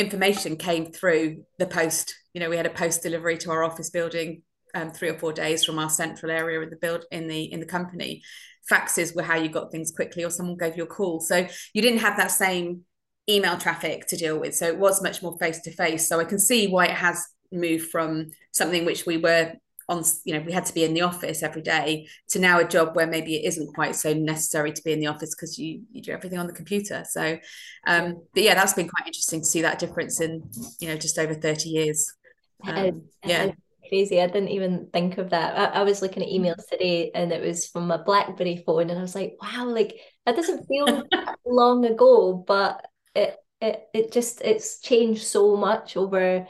[0.00, 2.14] information came through the post.
[2.34, 4.42] You know, we had a post delivery to our office building
[4.74, 7.60] um, three or four days from our central area in the build in the in
[7.60, 8.22] the company.
[8.70, 11.20] Faxes were how you got things quickly, or someone gave you a call.
[11.20, 12.82] So you didn't have that same
[13.28, 14.54] email traffic to deal with.
[14.54, 16.08] So it was much more face to face.
[16.08, 19.52] So I can see why it has moved from something which we were
[19.90, 22.66] on you know we had to be in the office every day to now a
[22.66, 25.82] job where maybe it isn't quite so necessary to be in the office because you
[25.90, 27.04] you do everything on the computer.
[27.08, 27.38] So
[27.86, 30.48] um but yeah that's been quite interesting to see that difference in
[30.78, 32.14] you know just over 30 years.
[32.62, 33.52] Um, yeah.
[33.88, 34.20] crazy.
[34.20, 35.58] I didn't even think of that.
[35.58, 38.98] I, I, was looking at emails today and it was from a Blackberry phone and
[38.98, 41.02] I was like, wow, like that doesn't feel
[41.46, 46.46] long ago, but it it it just it's changed so much over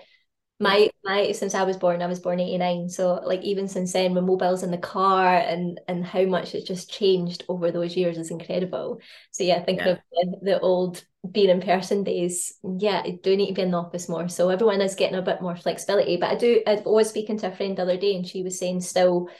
[0.60, 2.90] my my since I was born, I was born 89.
[2.90, 6.68] So like even since then, with mobiles in the car and and how much it's
[6.68, 9.00] just changed over those years is incredible.
[9.30, 9.92] So yeah, thinking yeah.
[9.92, 13.70] of the, the, old being in person days, yeah, I do need to be in
[13.70, 14.28] the office more.
[14.28, 16.18] So everyone is getting a bit more flexibility.
[16.18, 18.58] But I do I was speaking to a friend the other day and she was
[18.58, 19.30] saying still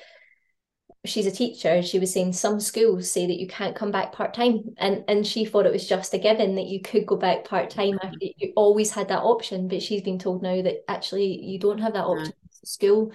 [1.07, 4.63] she's a teacher she was saying some schools say that you can't come back part-time
[4.77, 7.99] and and she thought it was just a given that you could go back part-time
[7.99, 8.17] mm-hmm.
[8.21, 11.95] you always had that option but she's been told now that actually you don't have
[11.95, 12.59] that option yeah.
[12.65, 13.13] school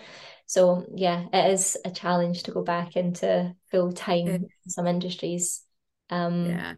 [0.47, 5.63] so yeah it is a challenge to go back into full-time in some industries
[6.09, 6.73] um yeah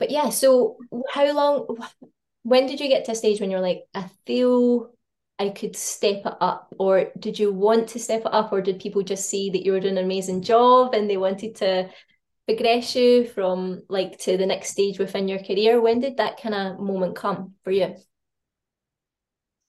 [0.00, 0.78] but yeah so
[1.12, 1.76] how long
[2.42, 4.93] when did you get to a stage when you're like i feel
[5.38, 6.72] I could step it up?
[6.78, 8.52] Or did you want to step it up?
[8.52, 11.56] Or did people just see that you were doing an amazing job and they wanted
[11.56, 11.90] to
[12.46, 15.80] progress you from like to the next stage within your career?
[15.80, 17.96] When did that kind of moment come for you?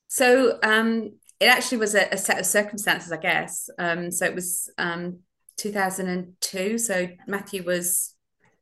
[0.08, 3.70] So um, it actually was a, a, set of circumstances, I guess.
[3.78, 5.20] Um, so it was um,
[5.58, 6.78] 2002.
[6.78, 8.14] So Matthew was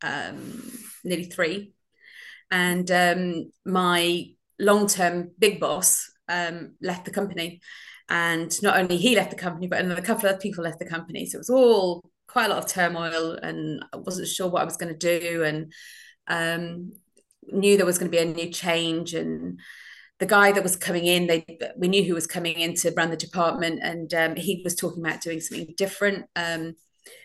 [0.02, 0.72] um,
[1.04, 1.74] nearly three.
[2.50, 7.62] And um, my long term big boss um, left the company.
[8.10, 11.26] And not only he left the company, but another couple of people left the company.
[11.26, 14.66] So it was all quite a lot of turmoil, and I wasn't sure what I
[14.66, 15.72] was going to do, and
[16.28, 16.94] um,
[17.44, 19.14] knew there was going to be a new change.
[19.14, 19.60] And
[20.20, 21.46] the guy that was coming in, they
[21.78, 25.06] we knew who was coming in to run the department, and um, he was talking
[25.06, 26.26] about doing something different.
[26.36, 26.76] Um,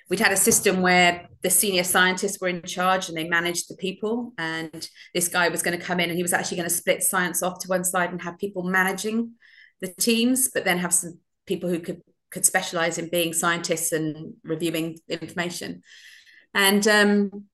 [0.09, 3.77] we'd had a system where the senior scientists were in charge and they managed the
[3.77, 6.75] people and this guy was going to come in and he was actually going to
[6.75, 9.33] split science off to one side and have people managing
[9.81, 14.35] the teams but then have some people who could could specialize in being scientists and
[14.43, 15.83] reviewing information
[16.55, 17.45] and um,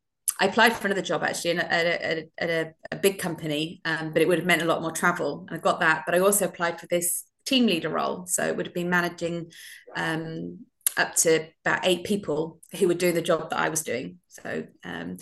[0.41, 4.21] I applied for another job actually at a, at a, a big company, um, but
[4.21, 5.47] it would have meant a lot more travel.
[5.49, 8.27] And I got that, but I also applied for this team leader role.
[8.27, 9.53] So it would have been managing
[9.95, 10.61] um,
[10.97, 14.19] up to about eight people who were doing the job that I was doing.
[14.29, 15.17] So, um,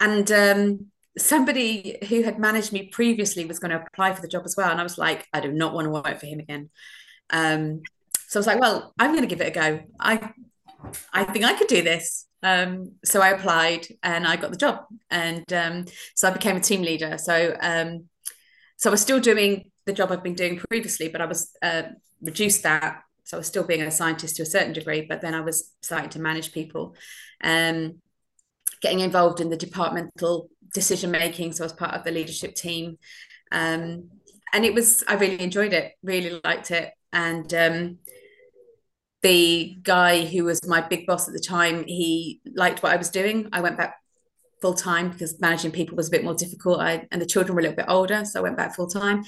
[0.00, 0.86] and um,
[1.18, 4.70] somebody who had managed me previously was going to apply for the job as well.
[4.70, 6.70] And I was like, I do not want to work for him again.
[7.30, 7.82] Um,
[8.28, 9.80] so I was like, well, I'm going to give it a go.
[9.98, 10.32] I,
[11.12, 12.26] I think I could do this.
[12.42, 14.84] Um, so I applied and I got the job.
[15.10, 17.18] And um, so I became a team leader.
[17.18, 18.04] So, um,
[18.76, 21.82] so I was still doing the job I've been doing previously, but I was uh,
[22.20, 25.34] reduced that so I was still being a scientist to a certain degree, but then
[25.34, 26.96] I was starting to manage people,
[27.44, 28.00] um,
[28.80, 31.52] getting involved in the departmental decision making.
[31.52, 32.96] So I was part of the leadership team,
[33.52, 34.08] um,
[34.54, 37.98] and it was I really enjoyed it, really liked it, and um,
[39.20, 43.10] the guy who was my big boss at the time, he liked what I was
[43.10, 43.50] doing.
[43.52, 43.96] I went back
[44.62, 46.80] full time because managing people was a bit more difficult.
[46.80, 49.22] I, and the children were a little bit older, so I went back full time.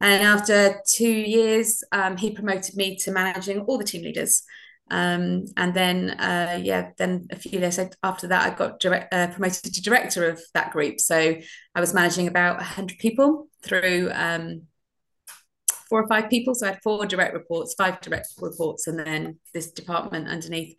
[0.00, 4.42] And after two years, um, he promoted me to managing all the team leaders.
[4.90, 9.28] Um, and then, uh, yeah, then a few years after that, I got direct, uh,
[9.28, 11.00] promoted to director of that group.
[11.00, 11.36] So
[11.74, 14.62] I was managing about 100 people through um,
[15.90, 16.54] four or five people.
[16.54, 20.74] So I had four direct reports, five direct reports, and then this department underneath.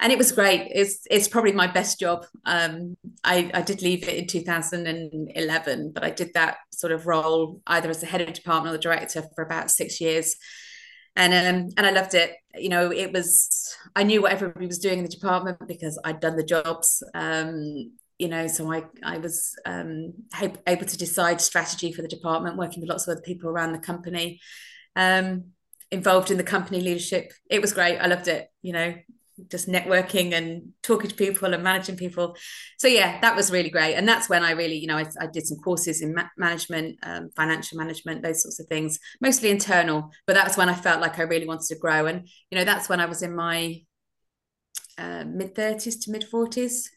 [0.00, 0.70] And it was great.
[0.72, 2.24] It's it's probably my best job.
[2.46, 7.60] Um, I, I did leave it in 2011, but I did that sort of role
[7.66, 10.36] either as the head of department or the director for about six years.
[11.14, 12.32] And um, and I loved it.
[12.54, 16.20] You know, it was I knew what everybody was doing in the department because I'd
[16.20, 17.02] done the jobs.
[17.14, 20.14] Um, you know, so I I was um,
[20.68, 23.80] able to decide strategy for the department, working with lots of other people around the
[23.80, 24.40] company,
[24.94, 25.46] um,
[25.90, 27.32] involved in the company leadership.
[27.50, 27.98] It was great.
[27.98, 28.48] I loved it.
[28.62, 28.94] You know,
[29.50, 32.36] just networking and talking to people and managing people.
[32.78, 33.96] So yeah, that was really great.
[33.96, 37.00] And that's when I really, you know, I, I did some courses in ma- management,
[37.02, 40.10] um, financial management, those sorts of things, mostly internal.
[40.28, 42.06] But that's when I felt like I really wanted to grow.
[42.06, 43.82] And you know, that's when I was in my
[44.96, 46.88] uh, mid thirties to mid forties.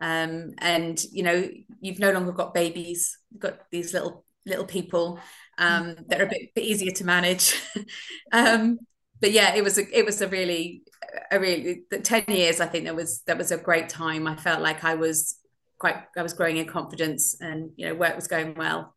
[0.00, 1.48] Um, and you know,
[1.80, 5.18] you've no longer got babies, you've got these little little people
[5.58, 7.54] um, that are a bit, bit easier to manage.
[8.32, 8.78] um,
[9.20, 10.82] but yeah, it was a it was a really
[11.30, 14.26] a really the 10 years i think that was that was a great time.
[14.26, 15.36] I felt like i was
[15.78, 18.94] quite i was growing in confidence and you know work was going well.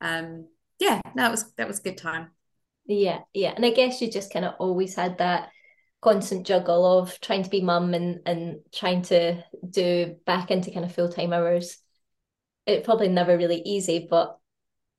[0.00, 0.48] Um
[0.80, 2.30] yeah that was that was a good time.
[2.86, 3.52] Yeah yeah.
[3.54, 5.50] And i guess you just kind of always had that
[6.04, 10.84] constant juggle of trying to be mum and and trying to do back into kind
[10.84, 11.78] of full-time hours
[12.66, 14.38] it probably never really easy but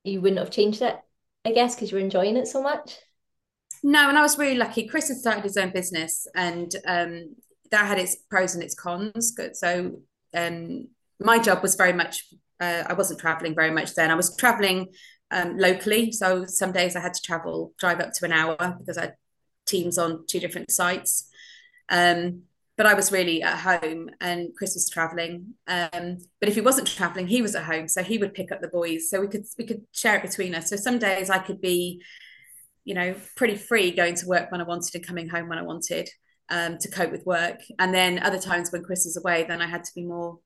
[0.03, 0.97] you wouldn't have changed it
[1.45, 2.97] i guess because you were enjoying it so much
[3.87, 4.87] no, and I was really lucky.
[4.87, 7.35] Chris had started his own business, and um,
[7.69, 9.37] that had its pros and its cons.
[9.53, 10.01] So
[10.33, 10.87] um,
[11.19, 12.25] my job was very much.
[12.59, 14.09] Uh, I wasn't traveling very much then.
[14.09, 14.87] I was traveling
[15.29, 18.97] um, locally, so some days I had to travel, drive up to an hour because
[18.97, 19.11] I
[19.65, 21.29] teams on two different sites.
[21.89, 22.43] Um,
[22.77, 25.53] but I was really at home, and Chris was traveling.
[25.67, 28.59] Um, but if he wasn't traveling, he was at home, so he would pick up
[28.61, 30.69] the boys, so we could we could share it between us.
[30.69, 32.01] So some days I could be
[32.85, 35.63] you know, pretty free going to work when I wanted and coming home when I
[35.63, 36.07] wanted
[36.49, 37.59] um, to cope with work.
[37.79, 40.39] And then other times when Chris was away, then I had to be more,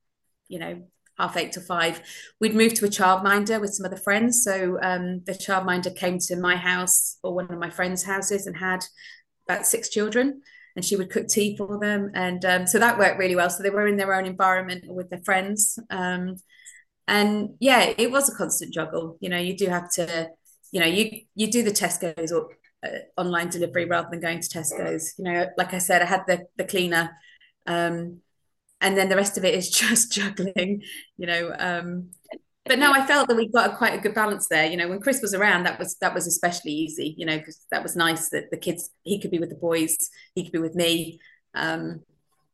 [0.48, 0.82] you know,
[1.20, 2.02] half eight to five.
[2.40, 4.42] We'd moved to a childminder with some other friends.
[4.42, 8.56] So um, the childminder came to my house or one of my friends' houses and
[8.56, 8.84] had
[9.48, 10.42] about six children.
[10.76, 12.12] And she would cook tea for them.
[12.14, 13.50] And um, so that worked really well.
[13.50, 15.78] So they were in their own environment with their friends.
[15.90, 16.36] Um,
[17.08, 19.18] and yeah, it was a constant juggle.
[19.20, 20.30] You know, you do have to
[20.72, 22.48] you know you you do the tesco's or
[22.84, 26.22] uh, online delivery rather than going to tesco's you know like i said i had
[26.26, 27.10] the the cleaner
[27.66, 28.18] um
[28.80, 30.82] and then the rest of it is just juggling
[31.16, 32.10] you know um
[32.64, 34.88] but no i felt that we got a, quite a good balance there you know
[34.88, 37.96] when chris was around that was that was especially easy you know because that was
[37.96, 39.96] nice that the kids he could be with the boys
[40.34, 41.18] he could be with me
[41.54, 42.00] um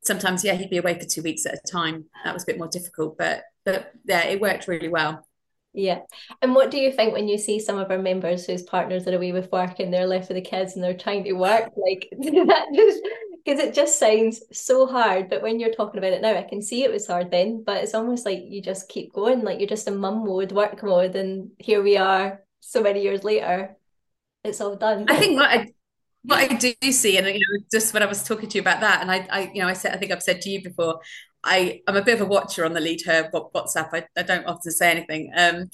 [0.02, 2.58] sometimes yeah he'd be away for two weeks at a time that was a bit
[2.58, 5.26] more difficult but but yeah it worked really well
[5.76, 6.00] yeah.
[6.40, 9.14] And what do you think when you see some of our members whose partners are
[9.14, 11.70] away with work and they're left with the kids and they're trying to work?
[11.76, 13.02] Like that just
[13.46, 15.30] because it just sounds so hard.
[15.30, 17.82] But when you're talking about it now, I can see it was hard then, but
[17.82, 21.14] it's almost like you just keep going, like you're just in mum mode, work mode,
[21.14, 23.76] and here we are so many years later.
[24.42, 25.06] It's all done.
[25.08, 25.68] I think what I
[26.24, 28.80] what I do see, and you know, just when I was talking to you about
[28.80, 30.98] that, and I, I, you know, I said, I think I've said to you before,
[31.44, 33.90] I, I'm a bit of a watcher on the Lead Her WhatsApp.
[33.92, 35.70] I, I don't often say anything, um,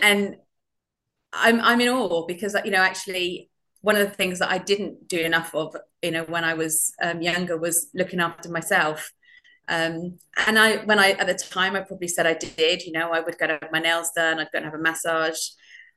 [0.00, 0.36] and
[1.34, 3.49] I'm, I'm in awe because you know, actually,
[3.80, 6.92] one of the things that I didn't do enough of, you know, when I was
[7.02, 9.12] um, younger, was looking after myself.
[9.68, 12.82] Um, and I, when I at the time, I probably said I did.
[12.82, 14.38] You know, I would go to have my nails done.
[14.38, 15.38] I'd go and have a massage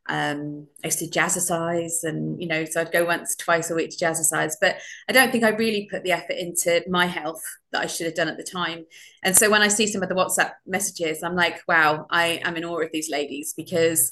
[0.09, 3.91] um, I used to jazzercise and, you know, so I'd go once, twice a week
[3.91, 4.55] to jazzercise.
[4.59, 7.41] But I don't think I really put the effort into my health
[7.71, 8.85] that I should have done at the time.
[9.23, 12.57] And so when I see some of the WhatsApp messages, I'm like, wow, I am
[12.57, 14.11] in awe of these ladies because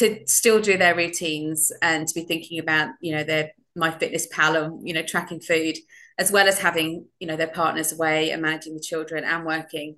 [0.00, 4.86] to still do their routines and to be thinking about, you know, their MyFitnessPal and,
[4.86, 5.76] you know, tracking food,
[6.18, 9.96] as well as having, you know, their partners away and managing the children and working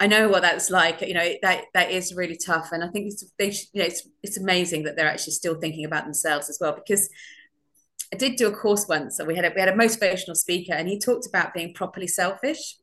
[0.00, 1.00] I know what that's like.
[1.02, 4.06] You know that that is really tough, and I think it's they you know it's
[4.22, 6.74] it's amazing that they're actually still thinking about themselves as well.
[6.74, 7.08] Because
[8.12, 10.72] I did do a course once, and we had a, we had a motivational speaker,
[10.72, 12.76] and he talked about being properly selfish.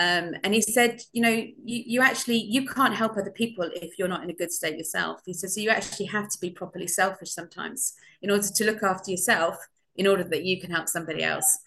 [0.00, 3.98] Um, and he said, you know, you, you actually you can't help other people if
[3.98, 5.20] you're not in a good state yourself.
[5.26, 8.82] He says, so you actually have to be properly selfish sometimes in order to look
[8.82, 9.58] after yourself,
[9.96, 11.58] in order that you can help somebody else.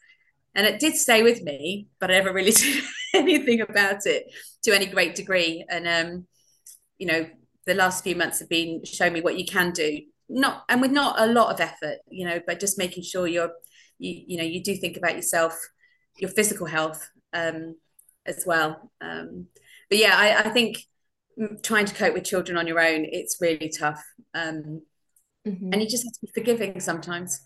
[0.56, 4.74] And it did stay with me, but I never really did anything about it to
[4.74, 5.64] any great degree.
[5.70, 6.26] And um,
[6.98, 7.30] you know,
[7.68, 10.00] the last few months have been showing me what you can do.
[10.28, 13.52] Not and with not a lot of effort, you know, but just making sure you're
[14.00, 15.54] you you know you do think about yourself,
[16.18, 17.76] your physical health um,
[18.26, 18.92] as well.
[19.02, 19.48] Um,
[19.90, 20.78] but yeah, I, I think
[21.64, 24.04] trying to cope with children on your own, it's really tough.
[24.34, 24.82] Um,
[25.48, 25.70] mm-hmm.
[25.72, 27.42] And you just have to be forgiving sometimes.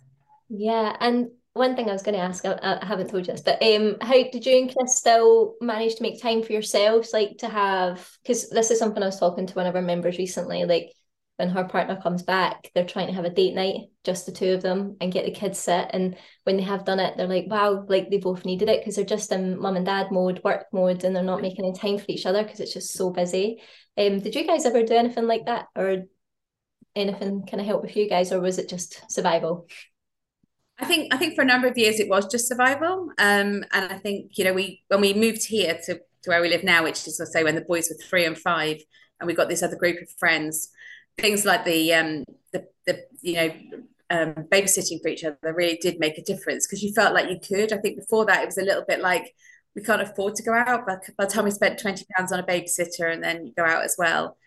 [0.49, 3.41] Yeah, and one thing I was going to ask, I, I, haven't told you this,
[3.41, 7.37] but um, how did you and Chris still manage to make time for yourselves, like
[7.39, 8.07] to have?
[8.23, 10.65] Because this is something I was talking to one of our members recently.
[10.65, 10.93] Like
[11.37, 14.53] when her partner comes back, they're trying to have a date night, just the two
[14.53, 15.91] of them, and get the kids set.
[15.93, 18.95] And when they have done it, they're like, wow, like they both needed it because
[18.95, 21.99] they're just in mum and dad mode, work mode, and they're not making any time
[21.99, 23.61] for each other because it's just so busy.
[23.97, 26.05] Um, did you guys ever do anything like that, or
[26.95, 29.67] anything kind of help with you guys, or was it just survival?
[30.79, 33.91] I think I think for a number of years it was just survival, um, and
[33.91, 36.83] I think you know we when we moved here to, to where we live now,
[36.83, 38.77] which is I say when the boys were three and five,
[39.19, 40.69] and we got this other group of friends,
[41.17, 43.51] things like the um, the the you know
[44.09, 47.39] um, babysitting for each other really did make a difference because you felt like you
[47.39, 47.73] could.
[47.73, 49.33] I think before that it was a little bit like
[49.75, 52.39] we can't afford to go out, but by the time we spent twenty pounds on
[52.39, 54.37] a babysitter and then go out as well.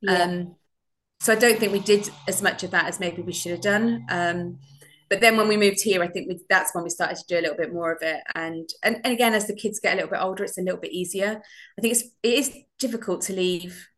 [0.00, 0.22] Yeah.
[0.22, 0.56] Um,
[1.20, 3.60] so I don't think we did as much of that as maybe we should have
[3.60, 4.06] done.
[4.08, 4.60] Um,
[5.10, 7.38] but then when we moved here, I think we, that's when we started to do
[7.38, 8.20] a little bit more of it.
[8.34, 10.78] And, and and again, as the kids get a little bit older, it's a little
[10.80, 11.42] bit easier.
[11.76, 13.88] I think it's it is difficult to leave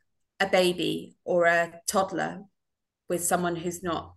[0.41, 2.43] a baby or a toddler
[3.09, 4.15] with someone who's not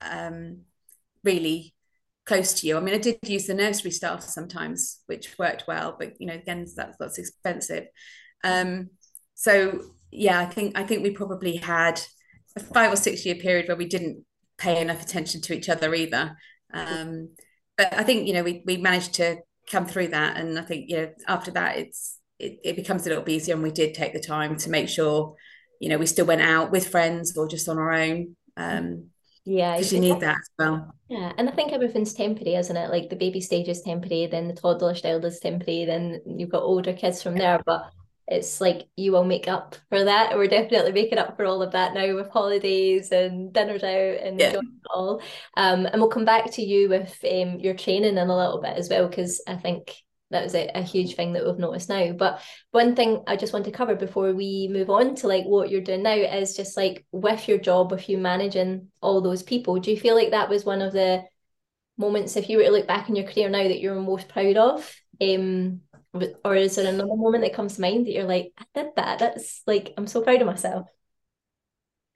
[0.00, 0.62] um,
[1.22, 1.74] really
[2.26, 2.76] close to you.
[2.76, 6.34] I mean, I did use the nursery staff sometimes, which worked well, but you know,
[6.34, 7.84] again, that's that's expensive.
[8.44, 8.90] Um,
[9.34, 12.00] so yeah, I think I think we probably had
[12.56, 14.24] a five or six year period where we didn't
[14.58, 16.36] pay enough attention to each other either.
[16.72, 17.30] Um,
[17.76, 19.38] but I think you know we we managed to
[19.70, 23.08] come through that, and I think you know after that it's it, it becomes a
[23.08, 25.34] little bit easier, and we did take the time to make sure
[25.82, 28.36] you know we still went out with friends or just on our own.
[28.56, 29.08] Um,
[29.44, 30.94] yeah, because you need that as well.
[31.08, 32.88] Yeah, and I think everything's temporary, isn't it?
[32.88, 36.62] Like the baby stage is temporary, then the toddler stage is temporary, then you've got
[36.62, 37.60] older kids from there.
[37.66, 37.90] But
[38.28, 40.36] it's like you will make up for that.
[40.36, 44.38] We're definitely making up for all of that now with holidays and dinners out and
[44.38, 44.54] yeah.
[44.94, 45.20] all.
[45.56, 48.76] Um, and we'll come back to you with um, your training in a little bit
[48.76, 49.96] as well, because I think
[50.32, 52.12] that was a, a huge thing that we've noticed now.
[52.12, 55.70] But one thing I just want to cover before we move on to like what
[55.70, 59.78] you're doing now is just like with your job, with you managing all those people,
[59.78, 61.24] do you feel like that was one of the
[61.96, 64.56] moments, if you were to look back in your career now, that you're most proud
[64.56, 64.94] of?
[65.20, 65.82] Um,
[66.44, 69.18] or is there another moment that comes to mind that you're like, I did that?
[69.18, 70.88] That's like, I'm so proud of myself.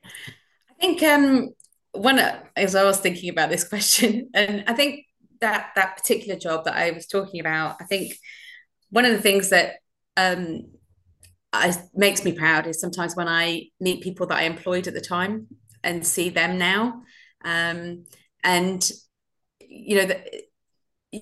[0.04, 1.50] I think um
[1.92, 2.20] one
[2.54, 5.05] as I was thinking about this question, and I think
[5.46, 8.14] that that particular job that I was talking about, I think
[8.90, 9.74] one of the things that
[10.16, 10.62] um
[11.52, 15.00] I, makes me proud is sometimes when I meet people that I employed at the
[15.00, 15.46] time
[15.82, 17.02] and see them now.
[17.44, 18.04] Um,
[18.42, 18.90] and
[19.60, 20.20] you know, the,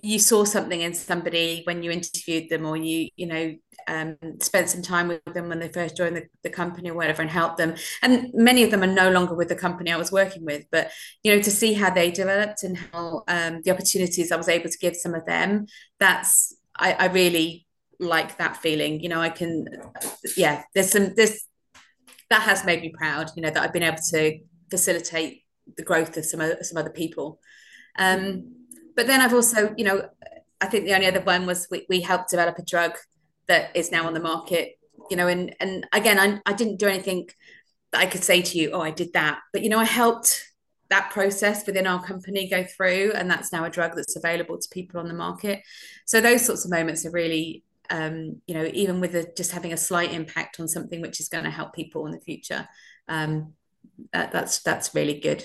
[0.03, 3.55] you saw something in somebody when you interviewed them or you you know
[3.87, 7.21] um, spent some time with them when they first joined the, the company or whatever
[7.21, 7.75] and helped them.
[8.01, 10.91] And many of them are no longer with the company i was working with but
[11.23, 14.71] you know to see how they developed and how um, the opportunities i was able
[14.71, 15.67] to give some of them
[15.99, 17.67] that's I, I really
[18.01, 19.01] like that feeling.
[19.01, 19.67] You know i can
[20.37, 21.47] yeah there's some this
[22.31, 24.39] that has made me proud you know that i've been able to
[24.71, 25.45] facilitate
[25.77, 27.41] the growth of some some other people.
[27.99, 28.64] Um
[28.97, 30.09] but then I've also, you know,
[30.61, 32.97] I think the only other one was we, we helped develop a drug
[33.47, 34.79] that is now on the market,
[35.11, 37.29] you know, and and again, I, I didn't do anything
[37.93, 39.41] that I could say to you, oh, I did that.
[39.53, 40.45] But, you know, I helped
[40.91, 44.69] that process within our company go through, and that's now a drug that's available to
[44.71, 45.63] people on the market.
[46.07, 49.73] So those sorts of moments are really, um, you know, even with a, just having
[49.73, 52.67] a slight impact on something which is going to help people in the future.
[53.09, 53.53] Um,
[54.13, 55.45] that, that's that's really good.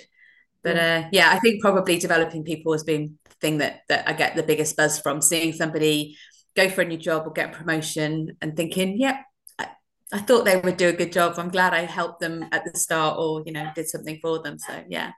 [0.64, 4.36] But uh, yeah, I think probably developing people has been thing that that I get
[4.36, 6.18] the biggest buzz from seeing somebody
[6.56, 9.18] go for a new job or get a promotion and thinking, yep,
[9.58, 9.70] I,
[10.12, 11.36] I thought they would do a good job.
[11.38, 14.58] I'm glad I helped them at the start or you know did something for them.
[14.60, 15.12] So yeah.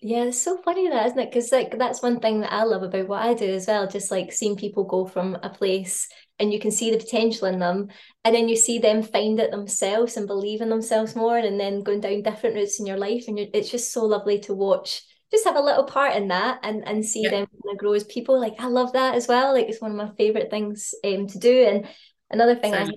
[0.00, 1.30] Yeah, it's so funny that, isn't it?
[1.30, 3.88] Because like that's one thing that I love about what I do as well.
[3.88, 7.58] Just like seeing people go from a place and you can see the potential in
[7.58, 7.88] them,
[8.24, 11.82] and then you see them find it themselves and believe in themselves more, and then
[11.82, 15.02] going down different routes in your life, and it's just so lovely to watch.
[15.30, 17.30] Just have a little part in that and and see yeah.
[17.30, 18.40] them kind of grow as people.
[18.40, 19.52] Like I love that as well.
[19.52, 21.64] Like it's one of my favorite things um to do.
[21.64, 21.88] And
[22.30, 22.88] another thing I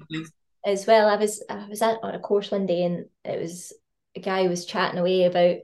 [0.66, 3.74] as well, I was I was at on a course one day and it was
[4.16, 5.58] a guy was chatting away about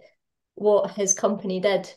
[0.55, 1.93] what his company did.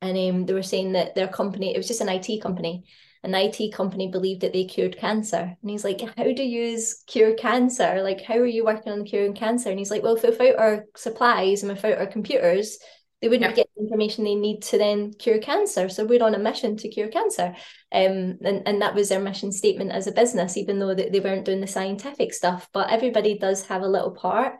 [0.00, 2.84] And um, they were saying that their company, it was just an IT company,
[3.24, 5.56] an IT company believed that they cured cancer.
[5.60, 8.00] And he's like, How do you cure cancer?
[8.02, 9.70] Like, how are you working on curing cancer?
[9.70, 12.78] And he's like, Well, without our supplies and without our computers,
[13.20, 13.56] they wouldn't yeah.
[13.56, 15.88] get the information they need to then cure cancer.
[15.88, 17.54] So we're on a mission to cure cancer.
[17.92, 21.20] Um, and, and that was their mission statement as a business, even though they, they
[21.20, 22.68] weren't doing the scientific stuff.
[22.72, 24.54] But everybody does have a little part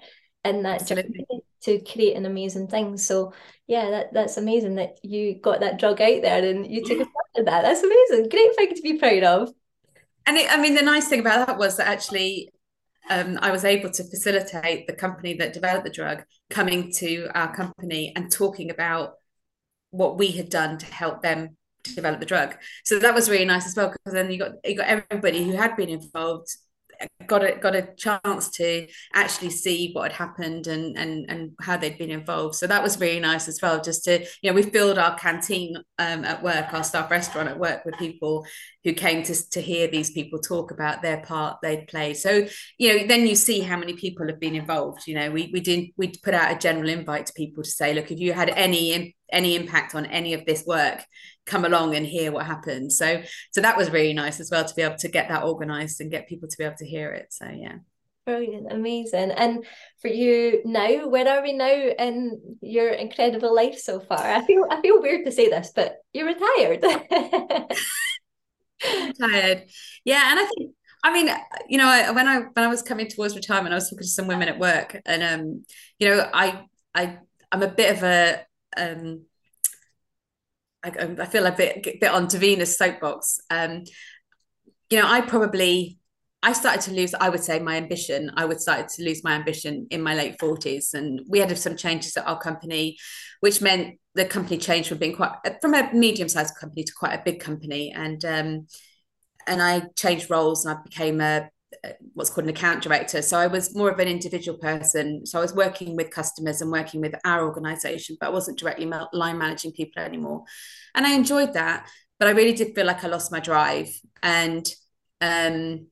[0.45, 1.27] in that Absolutely.
[1.31, 2.97] journey to create an amazing thing.
[2.97, 3.33] So
[3.67, 7.05] yeah, that that's amazing that you got that drug out there and you took a
[7.05, 7.63] part of that.
[7.63, 8.29] That's amazing.
[8.29, 9.53] Great thing to be proud of.
[10.27, 12.51] And it, I mean, the nice thing about that was that actually
[13.11, 17.55] um, I was able to facilitate the company that developed the drug coming to our
[17.55, 19.15] company and talking about
[19.91, 22.57] what we had done to help them to develop the drug.
[22.85, 25.53] So that was really nice as well because then you got you got everybody who
[25.53, 26.49] had been involved
[27.27, 31.77] got a got a chance to actually see what had happened and and and how
[31.77, 32.57] they'd been involved.
[32.57, 33.81] So that was really nice as well.
[33.81, 37.59] Just to you know, we filled our canteen um, at work, our staff restaurant at
[37.59, 38.47] work with people
[38.85, 42.17] who came to to hear these people talk about their part they'd played.
[42.17, 42.47] So
[42.79, 45.07] you know, then you see how many people have been involved.
[45.07, 47.95] You know, we we did we put out a general invite to people to say,
[47.95, 51.05] look, if you had any any impact on any of this work
[51.47, 52.93] come along and hear what happened.
[52.93, 53.22] So
[53.53, 56.11] so that was really nice as well to be able to get that organized and
[56.11, 57.33] get people to be able to hear it.
[57.33, 57.76] So yeah.
[58.26, 58.70] Brilliant.
[58.70, 59.31] Amazing.
[59.31, 59.64] And
[60.03, 64.20] for you now where are we now in your incredible life so far?
[64.20, 66.83] I feel i feel weird to say this but you're retired.
[68.85, 69.64] Retired.
[70.05, 70.72] Yeah and i think
[71.05, 71.29] I mean,
[71.68, 74.26] you know, when I when I was coming towards retirement, I was talking to some
[74.26, 75.64] women at work, and um,
[75.99, 76.64] you know, I
[76.95, 77.18] I
[77.53, 78.45] I'm a bit of a
[78.79, 79.24] um,
[80.83, 83.41] I, I feel a bit a bit on Davina's soapbox.
[83.51, 83.85] Um,
[84.91, 85.99] you know, I probably
[86.43, 88.31] I started to lose, I would say, my ambition.
[88.37, 91.76] I would start to lose my ambition in my late forties, and we had some
[91.76, 92.97] changes at our company,
[93.41, 97.14] which meant the company changed from being quite from a medium sized company to quite
[97.14, 98.66] a big company, and um,
[99.49, 101.49] and I changed roles and I became a
[102.14, 103.23] what's called an account director.
[103.23, 105.27] So I was more of an individual person.
[105.27, 108.91] So I was working with customers and working with our organization, but I wasn't directly
[109.12, 110.45] line managing people anymore.
[110.95, 111.89] And I enjoyed that,
[112.19, 113.91] but I really did feel like I lost my drive
[114.23, 114.66] and,
[115.21, 115.87] um,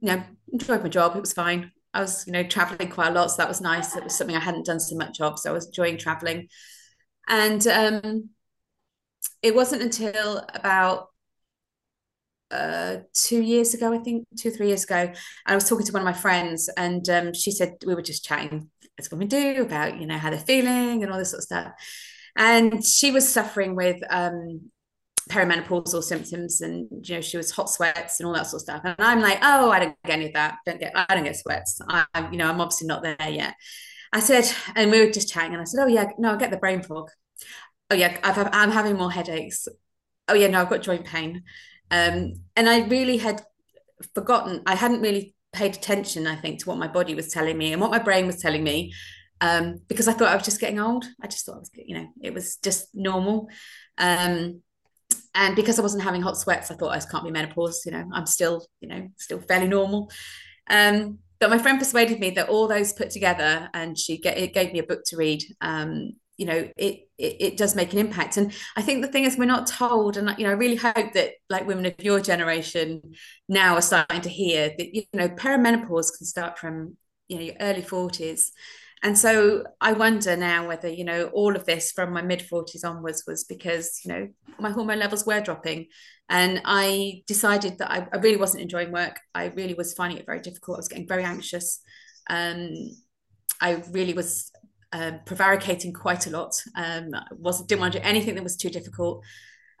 [0.00, 0.22] you know,
[0.52, 1.16] enjoyed my job.
[1.16, 1.72] It was fine.
[1.94, 3.30] I was, you know, traveling quite a lot.
[3.30, 3.96] So that was nice.
[3.96, 5.38] It was something I hadn't done so much of.
[5.38, 6.48] So I was enjoying traveling.
[7.28, 8.30] And um,
[9.42, 11.08] it wasn't until about
[12.50, 15.12] uh, two years ago, I think, two, three years ago.
[15.46, 18.24] I was talking to one of my friends, and um, she said we were just
[18.24, 21.44] chatting as women do about, you know, how they're feeling and all this sort of
[21.44, 21.72] stuff.
[22.36, 24.70] And she was suffering with um,
[25.28, 28.80] perimenopausal symptoms, and you know, she was hot sweats and all that sort of stuff.
[28.84, 30.56] And I'm like, oh, I don't get any of that.
[30.64, 31.80] Don't get, I don't get sweats.
[31.88, 33.54] I, you know, I'm obviously not there yet.
[34.12, 36.50] I said, and we were just chatting, and I said, oh yeah, no, I get
[36.50, 37.10] the brain fog.
[37.90, 39.68] Oh yeah, I've, I'm having more headaches.
[40.28, 41.42] Oh yeah, no, I've got joint pain
[41.90, 43.42] um, and I really had
[44.14, 47.72] forgotten, I hadn't really paid attention, I think, to what my body was telling me
[47.72, 48.92] and what my brain was telling me.
[49.40, 51.04] Um, because I thought I was just getting old.
[51.22, 53.48] I just thought I was, you know, it was just normal.
[53.96, 54.62] Um,
[55.34, 57.82] and because I wasn't having hot sweats, I thought I can't be menopause.
[57.86, 60.10] You know, I'm still, you know, still fairly normal.
[60.68, 64.52] Um, but my friend persuaded me that all those put together, and she get, it
[64.54, 65.44] gave me a book to read.
[65.60, 68.36] Um, you know it, it, it does make an impact.
[68.36, 71.12] And i think the thing is we're not told and you know i really hope
[71.14, 73.02] that like women of your generation
[73.48, 76.96] now are starting to hear that you know perimenopause can start from
[77.28, 78.46] you know your early 40s
[79.02, 82.84] and so i wonder now whether you know all of this from my mid 40s
[82.84, 85.86] onwards was because you know my hormone levels were dropping.
[86.28, 89.18] And i decided that I, I really wasn't enjoying work.
[89.34, 90.76] I really was finding it very difficult.
[90.76, 91.80] I was getting very anxious.
[92.28, 92.70] Um,
[93.60, 94.52] I really was
[94.92, 96.54] um, prevaricating quite a lot.
[96.74, 99.24] Um, wasn't didn't want to do anything that was too difficult,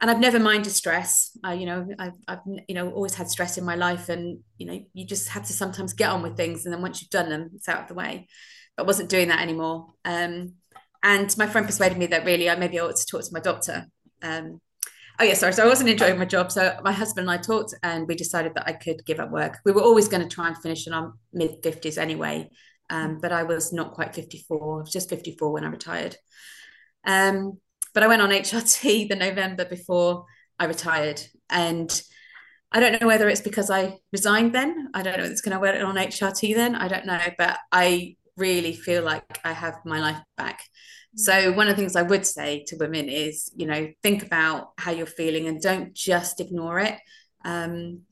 [0.00, 1.36] and I've never minded stress.
[1.46, 4.66] Uh, you know, I've, I've you know always had stress in my life, and you
[4.66, 7.30] know you just have to sometimes get on with things, and then once you've done
[7.30, 8.28] them, it's out of the way.
[8.76, 9.88] But I wasn't doing that anymore.
[10.04, 10.54] Um,
[11.02, 13.40] and my friend persuaded me that really I maybe I ought to talk to my
[13.40, 13.86] doctor.
[14.22, 14.60] Um,
[15.18, 15.52] oh yeah, sorry.
[15.52, 16.52] So I wasn't enjoying my job.
[16.52, 19.58] So my husband and I talked, and we decided that I could give up work.
[19.64, 22.50] We were always going to try and finish in our mid fifties anyway
[22.90, 24.78] um, but I was not quite 54.
[24.78, 26.16] I was just 54 when I retired.
[27.04, 27.58] Um,
[27.94, 30.26] but I went on HRT the November before
[30.58, 31.22] I retired.
[31.50, 31.90] And
[32.70, 34.88] I don't know whether it's because I resigned then.
[34.94, 36.74] I don't know if it's going to work on HRT then.
[36.74, 37.20] I don't know.
[37.36, 40.60] But I really feel like I have my life back.
[41.16, 44.70] So one of the things I would say to women is, you know, think about
[44.76, 46.96] how you're feeling and don't just ignore it.
[47.44, 48.02] Um,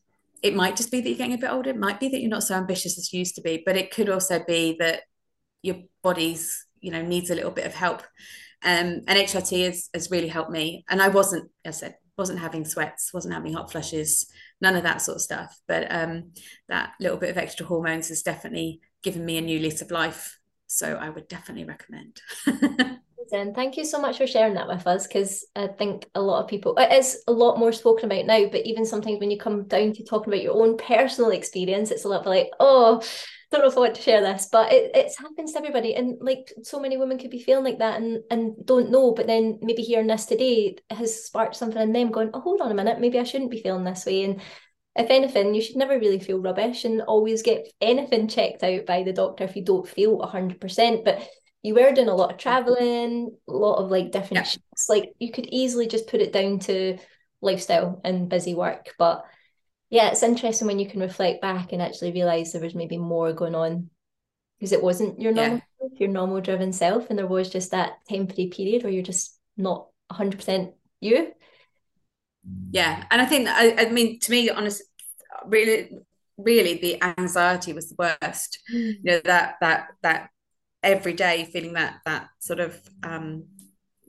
[0.47, 1.70] it might just be that you're getting a bit older.
[1.70, 3.90] It might be that you're not so ambitious as you used to be, but it
[3.90, 5.03] could also be that
[5.62, 8.03] your body's, you know, needs a little bit of help.
[8.64, 10.84] Um, and HRT has, has really helped me.
[10.88, 14.30] And I wasn't, as I said, wasn't having sweats, wasn't having hot flushes,
[14.61, 15.59] none of that sort of stuff.
[15.66, 16.32] But um,
[16.68, 20.38] that little bit of extra hormones has definitely given me a new lease of life.
[20.68, 22.20] So I would definitely recommend.
[23.32, 26.42] And thank you so much for sharing that with us because I think a lot
[26.42, 29.38] of people, it is a lot more spoken about now, but even sometimes when you
[29.38, 33.02] come down to talking about your own personal experience, it's a little like, oh,
[33.50, 35.94] don't know if I want to share this, but it, it happens to everybody.
[35.94, 39.26] And like so many women could be feeling like that and, and don't know, but
[39.26, 42.74] then maybe hearing this today has sparked something in them going, oh, hold on a
[42.74, 44.24] minute, maybe I shouldn't be feeling this way.
[44.24, 44.40] And
[44.96, 49.02] if anything, you should never really feel rubbish and always get anything checked out by
[49.02, 51.04] the doctor if you don't feel 100%.
[51.04, 51.28] But
[51.66, 54.42] you were doing a lot of traveling, a lot of like different yeah.
[54.44, 54.88] shifts.
[54.88, 56.98] Like you could easily just put it down to
[57.40, 59.24] lifestyle and busy work, but
[59.90, 63.32] Yeah, it's interesting when you can reflect back and actually realize there was maybe more
[63.32, 63.90] going on
[64.58, 65.88] because it wasn't your normal yeah.
[65.98, 69.88] your normal driven self, and there was just that temporary period where you're just not
[70.10, 71.32] 100% you.
[72.70, 74.86] Yeah, and I think I, I mean to me, honestly,
[75.46, 75.90] really,
[76.36, 78.58] really, the anxiety was the worst.
[78.72, 78.94] Mm.
[79.02, 80.30] You know that that that
[80.82, 83.44] every day feeling that that sort of um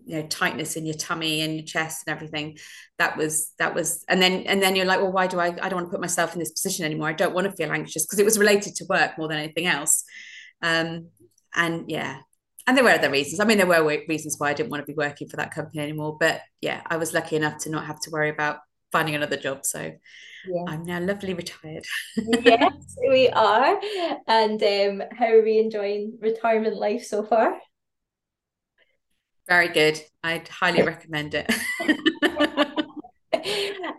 [0.08, 2.58] you know tightness in your tummy and your chest and everything.
[2.98, 5.70] That was that was and then and then you're like well why do i i
[5.70, 7.10] don't want to put myself in this position anymore.
[7.10, 9.68] I don't want to feel anxious because it was related to work more than anything
[9.68, 10.04] else.
[10.64, 11.10] Um
[11.54, 12.20] and yeah
[12.66, 13.40] and there were other reasons.
[13.40, 15.84] I mean there were reasons why i didn't want to be working for that company
[15.84, 18.60] anymore but yeah i was lucky enough to not have to worry about
[18.92, 19.92] finding another job so
[20.48, 20.64] yeah.
[20.68, 21.86] i'm now lovely retired
[22.16, 23.80] yes we are
[24.28, 27.58] and um how are we enjoying retirement life so far
[29.48, 30.02] very good.
[30.24, 31.52] I'd highly recommend it.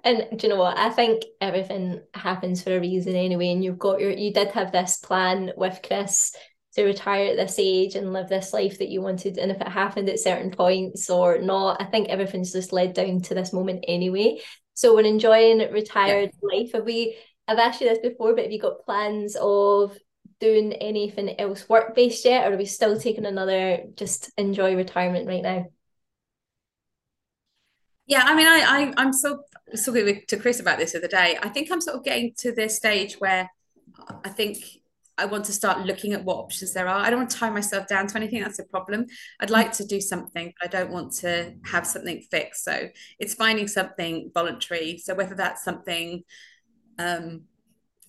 [0.04, 0.76] and do you know what?
[0.76, 3.52] I think everything happens for a reason anyway.
[3.52, 6.34] And you've got your, you did have this plan with Chris
[6.74, 9.38] to retire at this age and live this life that you wanted.
[9.38, 13.22] And if it happened at certain points or not, I think everything's just led down
[13.22, 14.40] to this moment anyway.
[14.78, 16.56] So we're enjoying retired yeah.
[16.56, 16.70] life.
[16.72, 17.16] Have we?
[17.48, 19.98] I've asked you this before, but have you got plans of
[20.38, 25.26] doing anything else work based yet, or are we still taking another just enjoy retirement
[25.26, 25.66] right now?
[28.06, 29.40] Yeah, I mean, I, I I'm so
[29.84, 31.36] talking to Chris about this the other day.
[31.42, 33.50] I think I'm sort of getting to this stage where
[34.24, 34.58] I think
[35.18, 37.00] I want to start looking at what options there are.
[37.00, 38.40] I don't want to tie myself down to anything.
[38.40, 39.06] That's a problem.
[39.40, 42.64] I'd like to do something, but I don't want to have something fixed.
[42.64, 42.88] So
[43.18, 44.98] it's finding something voluntary.
[44.98, 46.22] So whether that's something
[46.98, 47.42] um,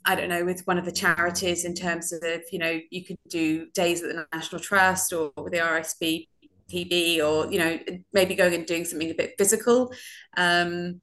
[0.05, 3.18] I don't know, with one of the charities in terms of, you know, you could
[3.28, 6.28] do days at the National Trust or with the RSB
[6.72, 7.80] PB or, you know,
[8.14, 9.93] maybe going and doing something a bit physical.
[10.38, 11.01] Um,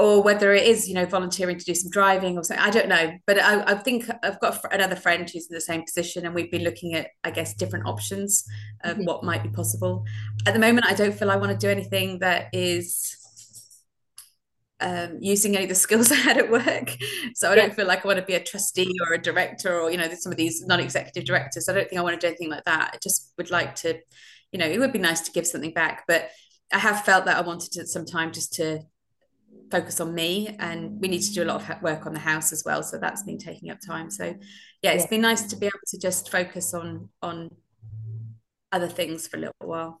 [0.00, 2.64] or whether it is, you know, volunteering to do some driving or something.
[2.64, 3.12] I don't know.
[3.26, 6.50] But I, I think I've got another friend who's in the same position and we've
[6.50, 8.44] been looking at, I guess, different options
[8.82, 9.04] of mm-hmm.
[9.04, 10.06] what might be possible.
[10.46, 13.14] At the moment, I don't feel I want to do anything that is
[14.80, 16.96] um, using any of the skills I had at work.
[17.34, 19.90] So I don't feel like I want to be a trustee or a director or,
[19.90, 21.68] you know, some of these non-executive directors.
[21.68, 22.92] I don't think I want to do anything like that.
[22.94, 23.98] I just would like to,
[24.50, 26.04] you know, it would be nice to give something back.
[26.08, 26.30] But
[26.72, 28.80] I have felt that I wanted to some time just to
[29.70, 32.52] focus on me and we need to do a lot of work on the house
[32.52, 32.82] as well.
[32.82, 34.10] So that's been taking up time.
[34.10, 34.34] So
[34.82, 35.10] yeah, it's yeah.
[35.10, 37.50] been nice to be able to just focus on on
[38.72, 40.00] other things for a little while.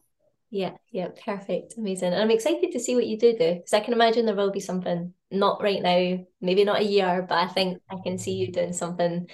[0.50, 2.12] Yeah, yeah, perfect, amazing.
[2.12, 4.50] And I'm excited to see what you do do because I can imagine there will
[4.50, 8.32] be something not right now, maybe not a year, but I think I can see
[8.32, 9.28] you doing something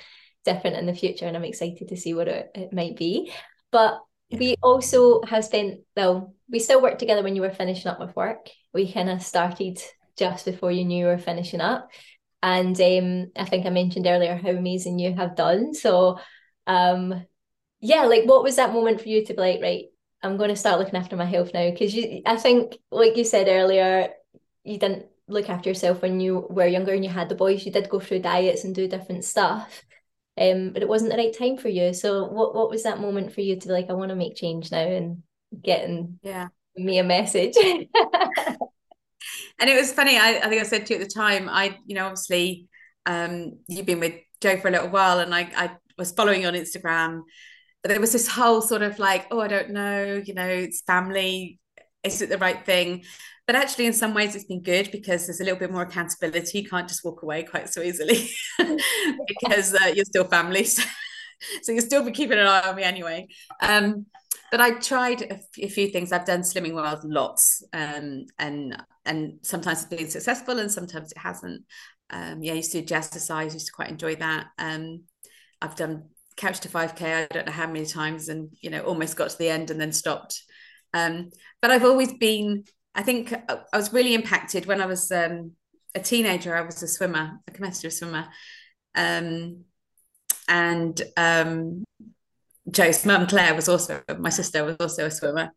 [0.44, 3.32] different in the future, and I'm excited to see what it, it might be.
[3.72, 4.38] But yeah.
[4.38, 8.14] we also have spent well, we still worked together when you were finishing up with
[8.14, 8.50] work.
[8.74, 9.80] We kind of started
[10.16, 11.90] just before you knew you were finishing up,
[12.42, 15.74] and um, I think I mentioned earlier how amazing you have done.
[15.74, 16.18] So,
[16.66, 17.26] um,
[17.80, 19.84] yeah, like what was that moment for you to be like, right?
[20.22, 23.24] I'm going to start looking after my health now because you I think like you
[23.24, 24.08] said earlier
[24.64, 27.72] you didn't look after yourself when you were younger and you had the boys you
[27.72, 29.84] did go through diets and do different stuff
[30.38, 33.32] um but it wasn't the right time for you so what what was that moment
[33.32, 35.22] for you to be like I want to make change now and
[35.62, 37.54] getting yeah me a message
[39.58, 41.78] and it was funny I, I think I said to you at the time I
[41.86, 42.68] you know obviously
[43.06, 46.48] um you've been with Joe for a little while and I I was following you
[46.48, 47.22] on Instagram
[47.82, 50.82] But there was this whole sort of like, oh, I don't know, you know, it's
[50.82, 51.60] family,
[52.02, 53.04] is it the right thing?
[53.46, 56.60] But actually, in some ways, it's been good because there's a little bit more accountability.
[56.60, 58.28] You can't just walk away quite so easily
[59.28, 60.66] because uh, you're still family.
[60.76, 60.82] So,
[61.62, 63.28] so you'll still be keeping an eye on me anyway.
[63.60, 64.06] Um,
[64.50, 66.12] but I tried a, f- a few things.
[66.12, 68.76] I've done Slimming World lots, um, and
[69.06, 71.62] and sometimes it's been successful, and sometimes it hasn't.
[72.10, 73.54] Um, yeah, I used to do jazzercise.
[73.54, 74.46] Used to quite enjoy that.
[74.58, 75.04] Um,
[75.62, 79.16] I've done couch to 5k i don't know how many times and you know almost
[79.16, 80.42] got to the end and then stopped
[80.94, 81.30] um,
[81.60, 85.52] but i've always been i think i was really impacted when i was um,
[85.94, 88.26] a teenager i was a swimmer a competitive swimmer
[88.94, 89.64] um,
[90.48, 91.84] and um,
[92.70, 95.50] joe's mum claire was also my sister was also a swimmer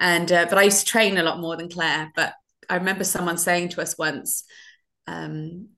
[0.00, 2.34] and uh, but i used to train a lot more than claire but
[2.68, 4.44] i remember someone saying to us once
[5.06, 5.68] um,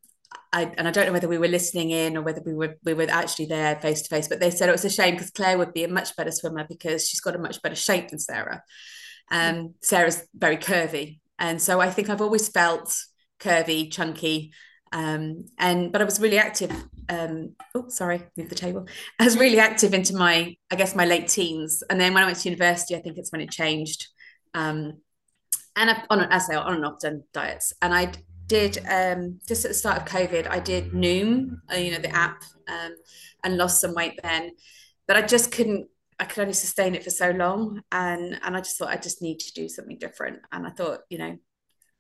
[0.53, 2.95] I, and I don't know whether we were listening in or whether we were we
[2.95, 5.59] were actually there face to face, but they said it was a shame because Claire
[5.59, 8.63] would be a much better swimmer because she's got a much better shape than Sarah.
[9.31, 12.95] Um, Sarah's very curvy, and so I think I've always felt
[13.41, 14.53] curvy, chunky,
[14.93, 16.73] um, and but I was really active.
[17.09, 18.87] Um, oh, sorry, move the table.
[19.19, 22.27] I was really active into my, I guess, my late teens, and then when I
[22.27, 24.09] went to university, I think it's when it changed.
[24.55, 25.01] Um,
[25.77, 29.41] and I, on, as I say, on and off done diets, and I'd did um,
[29.47, 32.95] just at the start of COVID, I did Noom, uh, you know, the app, um,
[33.45, 34.53] and lost some weight then,
[35.07, 35.89] but I just couldn't.
[36.19, 39.21] I could only sustain it for so long, and and I just thought I just
[39.21, 40.41] need to do something different.
[40.51, 41.37] And I thought, you know,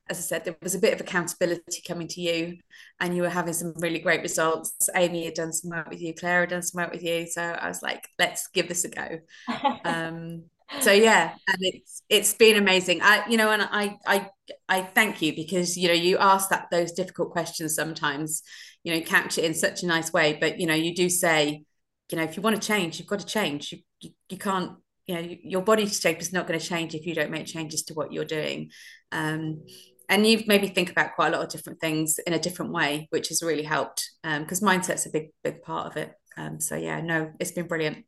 [0.09, 2.57] as I said, there was a bit of accountability coming to you,
[3.01, 4.89] and you were having some really great results.
[4.95, 7.43] Amy had done some work with you, Claire had done some work with you, so
[7.43, 9.19] I was like, let's give this a go.
[9.85, 10.45] um,
[10.81, 13.01] so yeah and it's it's been amazing.
[13.03, 14.29] I you know and i i
[14.69, 18.43] i thank you because you know you ask that those difficult questions sometimes
[18.85, 20.39] you know it in such a nice way.
[20.41, 21.65] But you know you do say
[22.11, 23.73] you know if you want to change you've got to change.
[23.73, 24.73] You you, you can't
[25.07, 27.83] you know your body shape is not going to change if you don't make changes
[27.85, 28.71] to what you're doing.
[29.13, 29.65] Um,
[30.09, 33.09] and you've maybe think about quite a lot of different things in a different way
[33.11, 36.13] which has really helped because um, mindset's a big big part of it.
[36.37, 38.05] Um, so yeah no it's been brilliant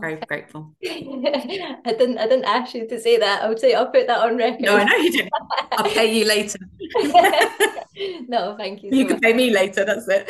[0.00, 0.74] very grateful.
[0.84, 3.42] I didn't I didn't ask you to say that.
[3.42, 4.62] I would say I'll put that on record.
[4.62, 5.32] No, I know you didn't.
[5.72, 6.58] I'll pay you later.
[8.28, 8.90] no, thank you.
[8.90, 9.22] So you can much.
[9.22, 10.28] pay me later, that's it.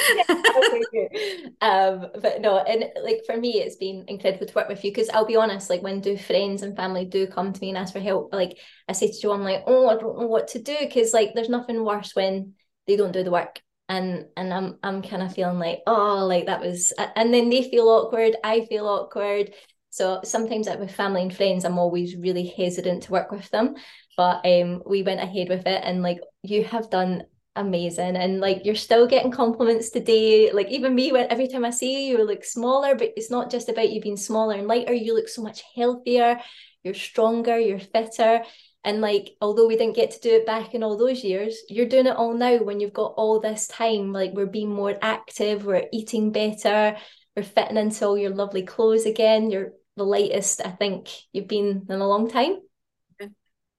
[1.60, 5.08] um, but no, and like for me it's been incredible to work with you because
[5.10, 7.92] I'll be honest, like when do friends and family do come to me and ask
[7.92, 10.58] for help, like I say to Joe, I'm like, oh, I don't know what to
[10.58, 12.54] do because like there's nothing worse when
[12.86, 16.46] they don't do the work and and I'm I'm kind of feeling like oh like
[16.46, 19.52] that was and then they feel awkward I feel awkward.
[19.90, 23.76] So sometimes like with family and friends I'm always really hesitant to work with them
[24.16, 27.24] but um we went ahead with it and like you have done
[27.54, 30.52] amazing and like you're still getting compliments today.
[30.52, 33.50] Like even me when every time I see you you look smaller but it's not
[33.50, 36.38] just about you being smaller and lighter you look so much healthier
[36.84, 38.42] you're stronger you're fitter
[38.86, 41.88] and like, although we didn't get to do it back in all those years, you're
[41.88, 44.12] doing it all now when you've got all this time.
[44.12, 46.96] Like, we're being more active, we're eating better,
[47.36, 49.50] we're fitting into all your lovely clothes again.
[49.50, 52.58] You're the lightest I think you've been in a long time.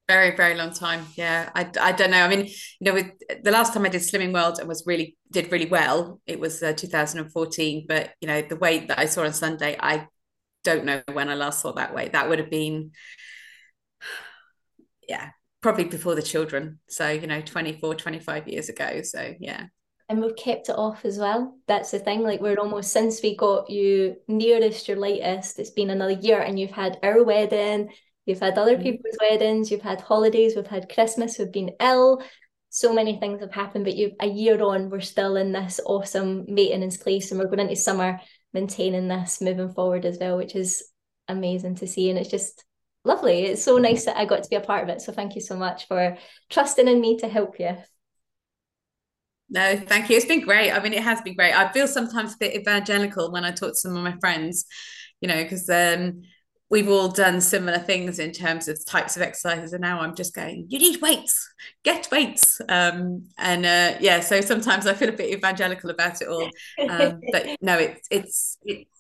[0.10, 1.05] Very, very long time.
[1.16, 1.51] Yeah.
[1.55, 2.22] I, I don't know.
[2.22, 2.51] I mean, you
[2.82, 3.12] know, with
[3.43, 6.62] the last time I did Slimming World and was really, did really well, it was
[6.62, 7.86] uh, 2014.
[7.88, 10.08] But, you know, the weight that I saw on Sunday, I
[10.66, 12.12] don't know when I last saw that weight.
[12.12, 12.91] That would have been
[15.08, 15.30] yeah,
[15.62, 16.80] probably before the children.
[16.88, 19.01] So, you know, 24, 25 years ago.
[19.03, 19.66] So, yeah.
[20.10, 21.58] And we've kept it off as well.
[21.68, 22.22] That's the thing.
[22.24, 26.58] Like, we're almost since we got you nearest your latest, it's been another year, and
[26.58, 27.89] you've had our wedding,
[28.26, 28.84] you've had other mm-hmm.
[28.84, 32.24] people's weddings, you've had holidays, we've had Christmas, we've been ill.
[32.70, 36.45] So many things have happened, but you a year on, we're still in this awesome
[36.47, 38.20] maintenance place, and we're going into summer
[38.53, 40.84] maintaining this moving forward as well, which is
[41.28, 42.10] amazing to see.
[42.10, 42.64] And it's just
[43.08, 43.45] lovely.
[43.45, 45.01] It's so nice that I got to be a part of it.
[45.01, 46.18] So thank you so much for
[46.49, 47.78] trusting in me to help you.
[49.49, 50.18] No, thank you.
[50.18, 50.72] It's been great.
[50.72, 51.53] I mean, it has been great.
[51.53, 54.66] I feel sometimes a bit evangelical when I talk to some of my friends,
[55.22, 56.22] you know, because um,
[56.70, 59.72] we've all done similar things in terms of types of exercises.
[59.72, 61.49] And now I'm just going, you need weights,
[61.84, 62.60] get weights.
[62.68, 66.49] Um, and uh, yeah, so sometimes I feel a bit evangelical about it all.
[66.89, 68.91] Um, but no, it's, it's, it's,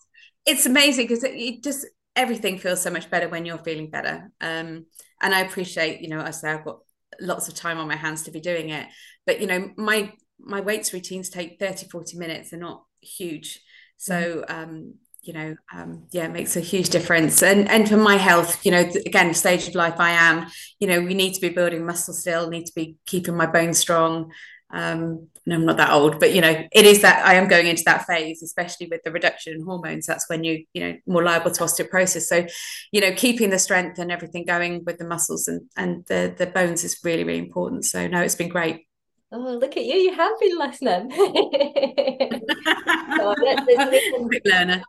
[0.45, 1.85] it's amazing because it, it just
[2.17, 4.29] everything feels so much better when you're feeling better.
[4.41, 4.87] Um,
[5.21, 6.79] and I appreciate, you know, I say I've got
[7.21, 8.87] lots of time on my hands to be doing it,
[9.25, 12.51] but you know, my my weights routines take 30, 40 minutes.
[12.51, 13.61] They're not huge.
[13.97, 14.51] So mm.
[14.51, 17.43] um, you know, um, yeah, it makes a huge difference.
[17.43, 20.47] And and for my health, you know, again, stage of life I am,
[20.79, 23.77] you know, we need to be building muscle still, need to be keeping my bones
[23.77, 24.31] strong
[24.69, 27.67] um no, I'm not that old, but you know, it is that I am going
[27.67, 30.05] into that phase, especially with the reduction in hormones.
[30.05, 32.23] That's when you, you know, more liable to osteoporosis.
[32.23, 32.45] So,
[32.91, 36.47] you know, keeping the strength and everything going with the muscles and and the the
[36.47, 37.85] bones is really really important.
[37.85, 38.85] So, no, it's been great.
[39.31, 39.95] Oh, look at you!
[39.95, 41.11] You have been listening.
[44.27, 44.83] Quick learner.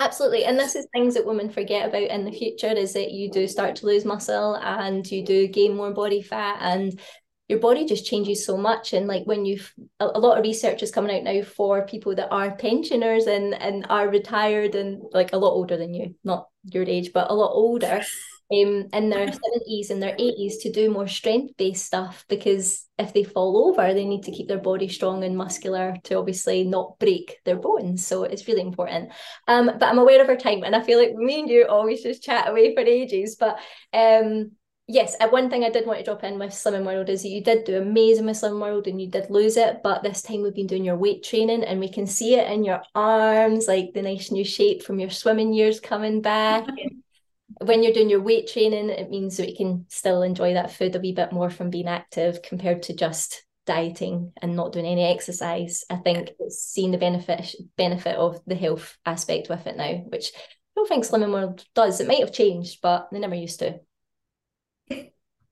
[0.00, 0.44] Absolutely.
[0.44, 3.48] And this is things that women forget about in the future is that you do
[3.48, 7.00] start to lose muscle and you do gain more body fat and
[7.48, 10.82] your body just changes so much and like when you've a, a lot of research
[10.82, 15.32] is coming out now for people that are pensioners and and are retired and like
[15.32, 18.02] a lot older than you not your age but a lot older
[18.52, 23.12] um, in their 70s and their 80s to do more strength based stuff because if
[23.12, 26.98] they fall over, they need to keep their body strong and muscular to obviously not
[26.98, 28.06] break their bones.
[28.06, 29.12] So it's really important.
[29.46, 32.02] Um, but I'm aware of our time and I feel like me and you always
[32.02, 33.36] just chat away for ages.
[33.38, 33.58] But
[33.92, 34.52] um,
[34.88, 37.42] yes, one thing I did want to drop in with Slimming World is that you
[37.42, 40.54] did do amazing with Slimming World and you did lose it, but this time we've
[40.54, 44.02] been doing your weight training and we can see it in your arms, like the
[44.02, 46.66] nice new shape from your swimming years coming back.
[47.60, 50.94] when you're doing your weight training, it means that you can still enjoy that food
[50.96, 55.04] a wee bit more from being active compared to just dieting and not doing any
[55.04, 55.84] exercise.
[55.90, 60.32] I think it's seeing the benefit benefit of the health aspect with it now, which
[60.34, 60.40] I
[60.76, 62.00] don't think Slimming World does.
[62.00, 63.80] It might have changed, but they never used to.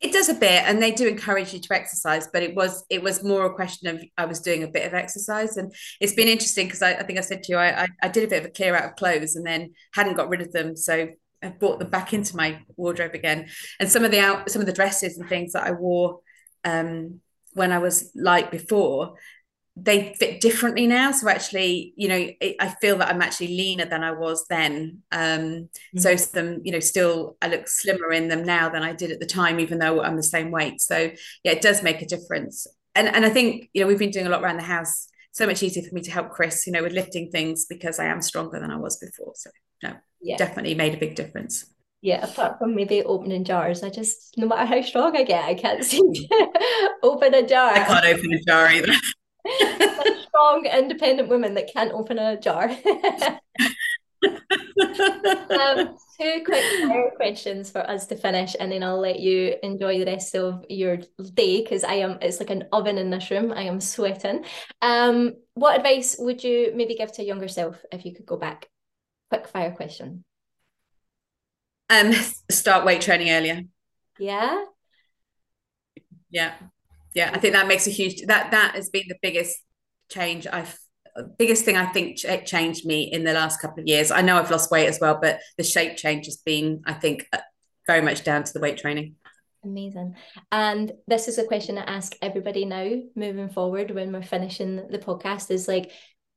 [0.00, 3.02] It does a bit, and they do encourage you to exercise, but it was it
[3.02, 6.28] was more a question of I was doing a bit of exercise, and it's been
[6.28, 8.40] interesting because I, I, think I said to you I, I, I did a bit
[8.40, 11.08] of a clear out of clothes and then hadn't got rid of them, so
[11.42, 13.48] I brought them back into my wardrobe again,
[13.80, 16.20] and some of the out some of the dresses and things that I wore
[16.64, 17.20] um,
[17.54, 19.14] when I was light before
[19.76, 21.12] they fit differently now.
[21.12, 25.02] So actually you know it, i feel that i'm actually leaner than i was then.
[25.12, 25.98] Um mm-hmm.
[25.98, 29.20] so some you know still i look slimmer in them now than i did at
[29.20, 30.80] the time even though i'm the same weight.
[30.80, 31.10] So
[31.44, 32.66] yeah it does make a difference.
[32.94, 35.08] And and i think you know we've been doing a lot around the house.
[35.32, 38.06] So much easier for me to help chris you know with lifting things because i
[38.06, 39.32] am stronger than i was before.
[39.36, 39.50] So
[39.82, 40.38] no yeah.
[40.38, 41.66] definitely made a big difference.
[42.02, 45.54] Yeah, apart from maybe opening jars, I just no matter how strong I get, I
[45.54, 46.48] can't seem to
[47.02, 47.72] open a jar.
[47.72, 48.94] I can't open a jar either
[50.28, 52.68] strong, independent woman that can't open a jar.
[54.24, 59.98] um, two quick fire questions for us to finish, and then I'll let you enjoy
[59.98, 60.98] the rest of your
[61.34, 62.18] day because I am.
[62.20, 63.52] It's like an oven in this room.
[63.52, 64.44] I am sweating.
[64.82, 68.36] Um, what advice would you maybe give to a younger self if you could go
[68.36, 68.68] back?
[69.30, 70.24] Quick fire question.
[71.88, 72.12] Um,
[72.50, 73.62] start weight training earlier.
[74.18, 74.64] Yeah.
[76.30, 76.54] Yeah
[77.16, 79.58] yeah i think that makes a huge that that has been the biggest
[80.08, 80.78] change i've
[81.38, 84.10] biggest thing i think ch- changed me in the last couple of years.
[84.10, 87.26] I know i've lost weight as well but the shape change has been i think
[87.32, 87.38] uh,
[87.86, 89.14] very much down to the weight training.
[89.64, 90.16] Amazing.
[90.52, 94.98] And this is a question i ask everybody now moving forward when we're finishing the
[94.98, 95.90] podcast is like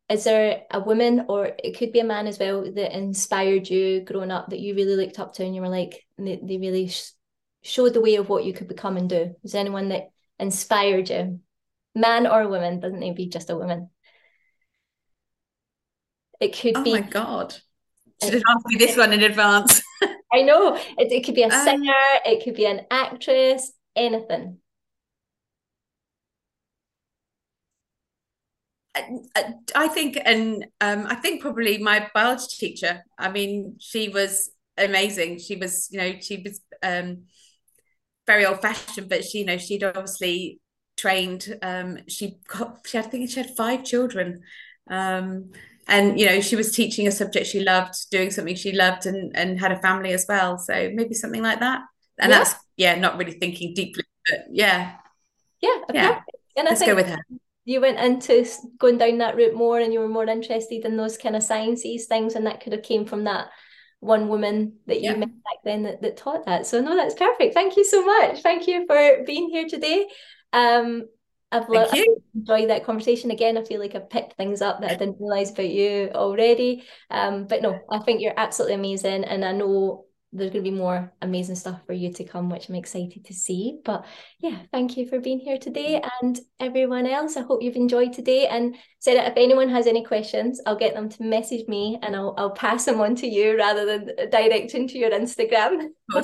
[0.10, 4.02] is there a woman or it could be a man as well that inspired you
[4.02, 6.88] growing up that you really looked up to and you were like they, they really
[6.88, 7.12] sh-
[7.62, 9.36] showed the way of what you could become and do?
[9.44, 10.10] Is anyone that
[10.40, 11.40] inspired you?
[11.96, 13.90] Man or woman, doesn't need to be just a woman.
[16.40, 16.92] It could oh be.
[16.92, 17.56] Oh my God.
[18.24, 19.82] Should have asked me this one in advance.
[20.34, 20.76] I know.
[20.76, 21.94] It, it could be a um, singer,
[22.26, 24.58] it could be an actress, anything.
[29.76, 33.04] I think, and um, I think probably my biology teacher.
[33.18, 35.40] I mean, she was amazing.
[35.40, 37.24] She was, you know, she was um,
[38.30, 40.60] very old fashioned, but she, you know, she'd obviously
[40.98, 41.58] trained.
[41.64, 44.44] Um, she got, she had, I think she had five children.
[44.88, 45.50] Um,
[45.88, 49.36] and you know, she was teaching a subject she loved, doing something she loved, and
[49.36, 50.60] and had a family as well.
[50.60, 51.82] So maybe something like that.
[52.20, 52.38] And yeah.
[52.38, 54.98] that's yeah, not really thinking deeply, but yeah,
[55.62, 56.22] yeah, yeah.
[56.56, 57.26] And I Let's go with her.
[57.66, 58.46] You went into
[58.78, 62.06] going down that route more, and you were more interested in those kind of sciences
[62.06, 63.50] things, and that could have came from that
[64.00, 65.18] one woman that you yeah.
[65.18, 66.66] met back then that, that taught that.
[66.66, 67.54] So no, that's perfect.
[67.54, 68.42] Thank you so much.
[68.42, 70.08] Thank you for being here today.
[70.54, 71.04] Um,
[71.52, 71.88] I've, lo-
[72.36, 73.58] enjoyed that conversation again.
[73.58, 76.84] I feel like I've picked things up that I didn't realize about you already.
[77.10, 80.76] Um, but no, I think you're absolutely amazing, and I know there's going to be
[80.76, 83.80] more amazing stuff for you to come, which I'm excited to see.
[83.84, 84.06] But
[84.40, 87.36] yeah, thank you for being here today and everyone else.
[87.36, 90.94] I hope you've enjoyed today and said that if anyone has any questions, I'll get
[90.94, 94.88] them to message me and I'll, I'll pass them on to you rather than directing
[94.90, 95.90] to your Instagram.
[96.14, 96.24] then,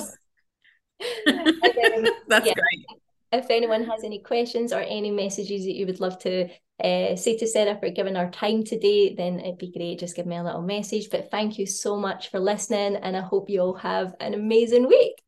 [2.28, 2.86] That's yeah, great.
[3.32, 6.48] If anyone has any questions or any messages that you would love to
[6.82, 9.98] uh, say to Sarah for giving our time today, then it'd be great.
[9.98, 11.10] Just give me a little message.
[11.10, 14.86] But thank you so much for listening, and I hope you all have an amazing
[14.88, 15.25] week.